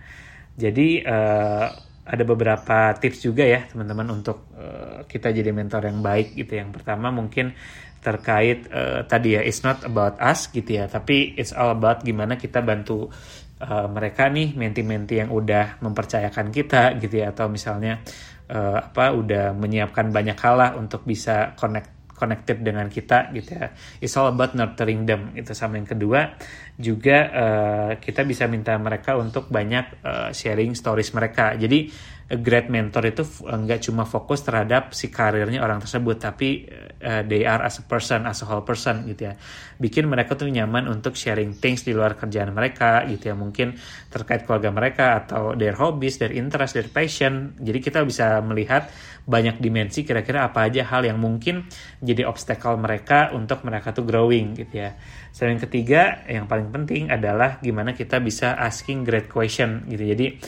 Jadi 0.56 1.04
uh, 1.04 1.68
ada 2.04 2.24
beberapa 2.28 2.92
tips 3.00 3.24
juga 3.24 3.48
ya 3.48 3.64
teman-teman 3.64 4.12
untuk 4.12 4.52
uh, 4.56 5.08
kita 5.08 5.32
jadi 5.32 5.50
mentor 5.56 5.88
yang 5.88 6.04
baik 6.04 6.36
gitu. 6.36 6.60
Yang 6.60 6.80
pertama 6.80 7.08
mungkin 7.08 7.56
terkait 8.04 8.68
uh, 8.68 9.08
tadi 9.08 9.32
ya 9.32 9.40
it's 9.40 9.64
not 9.64 9.80
about 9.88 10.20
us 10.20 10.52
gitu 10.52 10.76
ya. 10.76 10.84
Tapi 10.84 11.32
it's 11.40 11.56
all 11.56 11.72
about 11.72 12.04
gimana 12.04 12.36
kita 12.36 12.60
bantu 12.60 13.08
uh, 13.64 13.88
mereka 13.88 14.28
nih 14.28 14.52
menti-menti 14.52 15.24
yang 15.24 15.32
udah 15.32 15.80
mempercayakan 15.80 16.52
kita 16.52 17.00
gitu 17.00 17.24
ya. 17.24 17.32
Atau 17.32 17.48
misalnya 17.48 18.04
uh, 18.52 18.84
apa 18.84 19.16
udah 19.16 19.56
menyiapkan 19.56 20.12
banyak 20.12 20.36
hal 20.36 20.54
lah 20.60 20.70
untuk 20.76 21.08
bisa 21.08 21.56
connect 21.56 22.12
connected 22.14 22.62
dengan 22.62 22.86
kita 22.92 23.32
gitu 23.34 23.56
ya. 23.56 23.72
It's 23.98 24.14
all 24.20 24.30
about 24.30 24.52
nurturing 24.52 25.08
them. 25.08 25.32
Itu 25.34 25.56
sama 25.56 25.80
yang 25.80 25.88
kedua 25.88 26.36
juga 26.74 27.18
uh, 27.30 27.90
kita 28.02 28.26
bisa 28.26 28.50
minta 28.50 28.74
mereka 28.74 29.14
untuk 29.14 29.46
banyak 29.46 30.02
uh, 30.02 30.30
sharing 30.34 30.74
stories 30.74 31.14
mereka. 31.14 31.54
Jadi 31.54 32.12
a 32.24 32.40
great 32.40 32.72
mentor 32.72 33.04
itu 33.04 33.20
nggak 33.44 33.84
cuma 33.84 34.08
fokus 34.08 34.40
terhadap 34.40 34.96
si 34.96 35.12
karirnya 35.12 35.60
orang 35.60 35.76
tersebut 35.76 36.16
tapi 36.16 36.64
uh, 37.04 37.20
they 37.28 37.44
are 37.44 37.60
as 37.68 37.76
a 37.78 37.84
person 37.84 38.24
as 38.24 38.40
a 38.40 38.46
whole 38.48 38.64
person 38.64 39.04
gitu 39.06 39.30
ya. 39.30 39.34
Bikin 39.78 40.08
mereka 40.08 40.34
tuh 40.34 40.50
nyaman 40.50 40.88
untuk 40.90 41.14
sharing 41.14 41.54
things 41.54 41.84
di 41.84 41.92
luar 41.92 42.16
kerjaan 42.18 42.50
mereka 42.50 43.06
gitu 43.06 43.30
ya. 43.30 43.34
Mungkin 43.36 43.76
terkait 44.10 44.42
keluarga 44.48 44.72
mereka 44.74 45.06
atau 45.22 45.54
their 45.54 45.76
hobbies 45.78 46.18
their 46.18 46.34
interest 46.34 46.74
their 46.74 46.88
passion. 46.90 47.54
Jadi 47.60 47.78
kita 47.78 48.02
bisa 48.02 48.40
melihat 48.42 48.90
banyak 49.24 49.56
dimensi 49.60 50.04
kira-kira 50.04 50.48
apa 50.48 50.68
aja 50.68 50.84
hal 50.84 51.08
yang 51.08 51.16
mungkin 51.16 51.64
jadi 52.04 52.28
obstacle 52.28 52.76
mereka 52.76 53.32
untuk 53.32 53.64
mereka 53.64 53.96
tuh 53.96 54.04
growing 54.04 54.52
gitu 54.52 54.84
ya 54.84 54.92
selain 55.34 55.58
ketiga 55.58 56.22
yang 56.30 56.46
paling 56.46 56.70
penting 56.70 57.10
adalah 57.10 57.58
gimana 57.58 57.90
kita 57.90 58.22
bisa 58.22 58.54
asking 58.54 59.02
great 59.02 59.26
question 59.26 59.82
gitu. 59.90 60.06
Jadi 60.14 60.38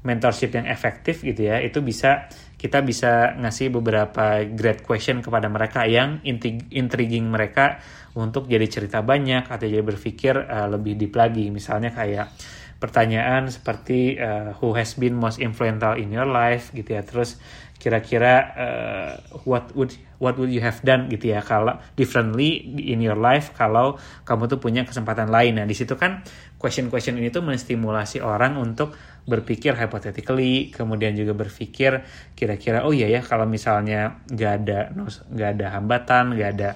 mentorship 0.00 0.56
yang 0.56 0.64
efektif 0.64 1.20
gitu 1.20 1.52
ya 1.52 1.60
itu 1.60 1.84
bisa 1.84 2.24
kita 2.56 2.80
bisa 2.80 3.36
ngasih 3.36 3.68
beberapa 3.68 4.40
great 4.48 4.80
question 4.80 5.20
kepada 5.20 5.52
mereka 5.52 5.84
yang 5.84 6.24
intriguing 6.72 7.28
mereka 7.28 7.84
untuk 8.16 8.48
jadi 8.48 8.64
cerita 8.64 9.04
banyak 9.04 9.44
atau 9.48 9.64
jadi 9.68 9.84
berpikir 9.84 10.34
uh, 10.40 10.68
lebih 10.72 10.96
deep 10.96 11.12
lagi. 11.16 11.52
Misalnya 11.52 11.92
kayak 11.92 12.32
pertanyaan 12.80 13.52
seperti 13.52 14.16
uh, 14.16 14.56
who 14.58 14.72
has 14.72 14.96
been 14.96 15.12
most 15.12 15.36
influential 15.36 15.94
in 15.94 16.08
your 16.10 16.26
life 16.26 16.72
gitu 16.72 16.96
ya. 16.96 17.04
Terus 17.04 17.36
kira-kira 17.76 18.32
uh, 18.56 19.12
what 19.48 19.72
would 19.76 19.92
what 20.20 20.36
would 20.36 20.52
you 20.52 20.64
have 20.64 20.80
done 20.80 21.12
gitu 21.12 21.36
ya. 21.36 21.44
Kalau 21.44 21.76
differently 21.94 22.64
in 22.80 23.04
your 23.04 23.20
life 23.20 23.52
kalau 23.52 24.00
kamu 24.24 24.48
tuh 24.48 24.58
punya 24.58 24.88
kesempatan 24.88 25.28
lain. 25.28 25.60
Nah 25.60 25.68
di 25.68 25.76
situ 25.76 25.94
kan 26.00 26.24
question-question 26.56 27.20
ini 27.20 27.28
tuh 27.28 27.44
menstimulasi 27.44 28.24
orang 28.24 28.56
untuk 28.56 28.96
berpikir 29.28 29.76
hypothetically 29.76 30.72
kemudian 30.72 31.12
juga 31.12 31.36
berpikir 31.36 32.02
kira-kira 32.32 32.88
oh 32.88 32.92
iya 32.92 33.06
ya 33.06 33.20
kalau 33.20 33.44
misalnya 33.44 34.24
nggak 34.32 34.52
ada 34.64 34.78
nggak 35.30 35.50
ada 35.60 35.66
hambatan 35.76 36.24
nggak 36.34 36.50
ada 36.56 36.70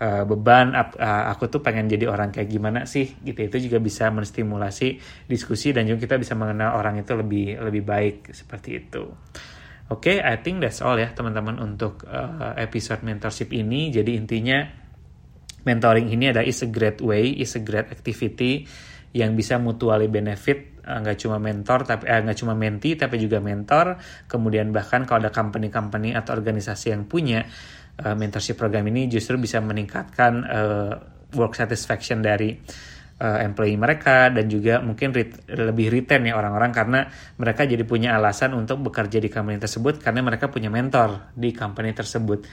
uh, 0.00 0.24
beban 0.24 0.72
uh, 0.72 1.24
aku 1.28 1.52
tuh 1.52 1.60
pengen 1.60 1.90
jadi 1.90 2.08
orang 2.08 2.32
kayak 2.32 2.48
gimana 2.48 2.88
sih 2.88 3.18
gitu 3.20 3.44
itu 3.44 3.68
juga 3.68 3.82
bisa 3.82 4.08
menstimulasi 4.08 4.96
diskusi 5.28 5.74
dan 5.74 5.84
juga 5.84 6.08
kita 6.08 6.16
bisa 6.16 6.32
mengenal 6.38 6.78
orang 6.78 7.02
itu 7.02 7.12
lebih 7.12 7.60
lebih 7.60 7.82
baik 7.84 8.16
seperti 8.32 8.70
itu 8.78 9.04
Oke, 9.92 10.16
okay, 10.16 10.24
I 10.24 10.40
think 10.40 10.64
that's 10.64 10.80
all 10.80 10.96
ya 10.96 11.12
teman-teman 11.12 11.60
untuk 11.60 12.08
uh, 12.08 12.56
episode 12.56 13.04
mentorship 13.04 13.52
ini. 13.52 13.92
Jadi 13.92 14.16
intinya 14.16 14.64
mentoring 15.68 16.08
ini 16.08 16.32
adalah 16.32 16.48
is 16.48 16.64
a 16.64 16.70
great 16.72 17.04
way, 17.04 17.28
is 17.28 17.52
a 17.58 17.62
great 17.62 17.92
activity 17.92 18.64
yang 19.12 19.36
bisa 19.36 19.60
mutually 19.60 20.08
benefit 20.08 20.80
uh, 20.88 20.98
nggak 21.00 21.18
cuma 21.20 21.36
mentor 21.36 21.84
tapi 21.84 22.08
eh, 22.08 22.20
nggak 22.24 22.38
cuma 22.38 22.54
menti 22.56 22.96
tapi 22.96 23.16
juga 23.20 23.38
mentor. 23.38 24.00
Kemudian 24.26 24.72
bahkan 24.72 25.04
kalau 25.04 25.28
ada 25.28 25.32
company-company 25.32 26.16
atau 26.16 26.32
organisasi 26.36 26.92
yang 26.92 27.04
punya 27.06 27.44
uh, 28.02 28.14
mentorship 28.16 28.56
program 28.56 28.88
ini 28.88 29.06
justru 29.06 29.36
bisa 29.36 29.60
meningkatkan 29.60 30.32
uh, 30.48 30.92
work 31.36 31.56
satisfaction 31.56 32.20
dari 32.20 32.56
uh, 33.22 33.38
employee 33.40 33.78
mereka 33.78 34.28
dan 34.34 34.50
juga 34.50 34.82
mungkin 34.82 35.14
ret 35.14 35.46
lebih 35.48 35.88
retain 35.88 36.26
ya 36.26 36.34
orang-orang 36.34 36.72
karena 36.74 37.00
mereka 37.38 37.62
jadi 37.64 37.86
punya 37.86 38.18
alasan 38.18 38.52
untuk 38.58 38.82
bekerja 38.82 39.22
di 39.22 39.30
company 39.30 39.62
tersebut 39.62 40.02
karena 40.02 40.20
mereka 40.26 40.50
punya 40.50 40.68
mentor 40.68 41.32
di 41.32 41.54
company 41.54 41.94
tersebut. 41.94 42.44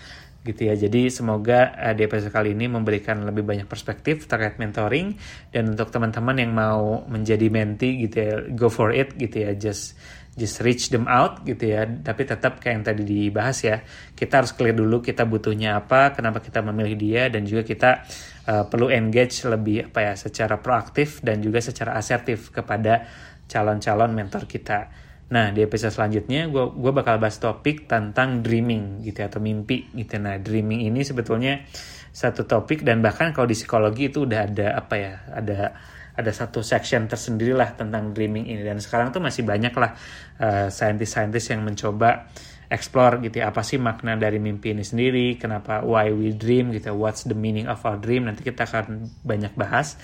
Gitu 0.43 0.71
ya. 0.71 0.75
Jadi 0.75 1.11
semoga 1.11 1.75
uh, 1.75 1.91
di 1.91 2.07
episode 2.07 2.31
kali 2.31 2.55
ini 2.55 2.71
memberikan 2.71 3.23
lebih 3.27 3.43
banyak 3.43 3.67
perspektif 3.67 4.25
terkait 4.25 4.55
mentoring 4.55 5.15
dan 5.51 5.75
untuk 5.75 5.91
teman-teman 5.91 6.35
yang 6.39 6.51
mau 6.55 7.03
menjadi 7.07 7.47
mentee 7.51 8.07
gitu 8.07 8.17
ya, 8.17 8.33
go 8.55 8.71
for 8.71 8.95
it 8.95 9.15
gitu 9.19 9.43
ya. 9.43 9.51
Just 9.55 9.99
just 10.39 10.63
reach 10.63 10.87
them 10.87 11.03
out 11.11 11.43
gitu 11.43 11.75
ya. 11.75 11.83
Tapi 11.83 12.21
tetap 12.23 12.63
kayak 12.63 12.73
yang 12.79 12.85
tadi 12.87 13.03
dibahas 13.03 13.57
ya, 13.59 13.83
kita 14.15 14.39
harus 14.39 14.55
clear 14.55 14.71
dulu 14.71 15.03
kita 15.03 15.27
butuhnya 15.27 15.75
apa, 15.83 16.15
kenapa 16.15 16.39
kita 16.39 16.63
memilih 16.63 16.95
dia 16.95 17.23
dan 17.27 17.43
juga 17.43 17.67
kita 17.67 18.07
uh, 18.47 18.63
perlu 18.71 18.87
engage 18.87 19.43
lebih 19.43 19.91
apa 19.91 19.99
ya 20.07 20.13
secara 20.15 20.55
proaktif 20.63 21.19
dan 21.19 21.43
juga 21.43 21.59
secara 21.59 21.99
asertif 21.99 22.55
kepada 22.55 23.03
calon-calon 23.51 24.15
mentor 24.15 24.47
kita. 24.47 25.08
Nah, 25.29 25.53
di 25.53 25.61
episode 25.61 25.93
selanjutnya 25.93 26.49
gue 26.49 26.65
gue 26.73 26.91
bakal 26.93 27.21
bahas 27.21 27.37
topik 27.37 27.85
tentang 27.85 28.41
dreaming 28.41 29.05
gitu 29.05 29.21
ya, 29.21 29.29
atau 29.29 29.37
mimpi 29.37 29.85
gitu. 29.93 30.17
Nah, 30.17 30.41
dreaming 30.41 30.89
ini 30.89 31.05
sebetulnya 31.05 31.61
satu 32.09 32.49
topik 32.49 32.81
dan 32.81 33.05
bahkan 33.05 33.29
kalau 33.29 33.45
di 33.45 33.53
psikologi 33.53 34.09
itu 34.09 34.25
udah 34.25 34.39
ada 34.49 34.67
apa 34.73 34.95
ya, 34.97 35.13
ada 35.29 35.77
ada 36.17 36.31
satu 36.33 36.65
section 36.65 37.05
tersendiri 37.05 37.53
lah 37.53 37.77
tentang 37.77 38.11
dreaming 38.11 38.49
ini. 38.49 38.65
Dan 38.65 38.81
sekarang 38.81 39.13
tuh 39.13 39.21
masih 39.21 39.45
banyak 39.45 39.71
lah 39.77 39.93
uh, 40.41 40.67
saintis-saintis 40.67 41.53
yang 41.53 41.61
mencoba 41.61 42.27
explore 42.69 43.17
gitu 43.25 43.41
ya 43.41 43.49
apa 43.49 43.65
sih 43.65 43.81
makna 43.81 44.13
dari 44.13 44.37
mimpi 44.37 44.77
ini 44.77 44.85
sendiri 44.85 45.41
kenapa 45.41 45.81
why 45.81 46.13
we 46.13 46.29
dream 46.37 46.69
gitu 46.69 46.93
what's 46.93 47.25
the 47.25 47.33
meaning 47.33 47.69
of 47.69 47.81
our 47.85 47.97
dream. 47.97 48.25
Nanti 48.25 48.45
kita 48.45 48.65
akan 48.65 49.09
banyak 49.21 49.53
bahas 49.53 49.97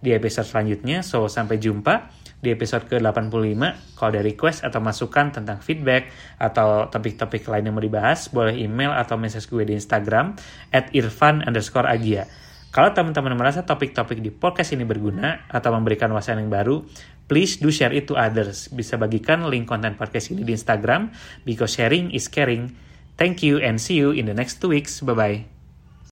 di 0.00 0.16
episode 0.16 0.48
selanjutnya. 0.48 1.04
So 1.04 1.28
sampai 1.28 1.60
jumpa 1.60 2.19
di 2.40 2.48
episode 2.52 2.88
ke-85. 2.88 3.60
Kalau 3.94 4.08
ada 4.10 4.24
request 4.24 4.64
atau 4.64 4.80
masukan 4.80 5.30
tentang 5.30 5.60
feedback 5.60 6.08
atau 6.40 6.88
topik-topik 6.88 7.44
lain 7.46 7.68
yang 7.68 7.76
mau 7.76 7.84
dibahas, 7.84 8.32
boleh 8.32 8.56
email 8.56 8.90
atau 8.96 9.20
message 9.20 9.46
gue 9.52 9.64
di 9.68 9.76
Instagram 9.76 10.34
at 10.72 10.88
irfan 10.96 11.44
underscore 11.44 11.86
agia. 11.86 12.24
Kalau 12.70 12.94
teman-teman 12.94 13.34
merasa 13.34 13.66
topik-topik 13.66 14.22
di 14.22 14.30
podcast 14.30 14.72
ini 14.72 14.86
berguna 14.86 15.50
atau 15.50 15.74
memberikan 15.74 16.06
wawasan 16.14 16.38
yang 16.38 16.54
baru, 16.54 16.86
please 17.26 17.58
do 17.58 17.66
share 17.66 17.90
it 17.90 18.06
to 18.06 18.14
others. 18.14 18.70
Bisa 18.70 18.94
bagikan 18.94 19.50
link 19.50 19.66
konten 19.66 19.98
podcast 19.98 20.30
ini 20.30 20.46
di 20.46 20.54
Instagram, 20.54 21.10
because 21.42 21.74
sharing 21.74 22.14
is 22.14 22.30
caring. 22.30 22.70
Thank 23.18 23.42
you 23.42 23.58
and 23.58 23.82
see 23.82 23.98
you 23.98 24.14
in 24.14 24.30
the 24.30 24.36
next 24.38 24.62
two 24.62 24.70
weeks. 24.70 25.02
Bye-bye. 25.02 25.59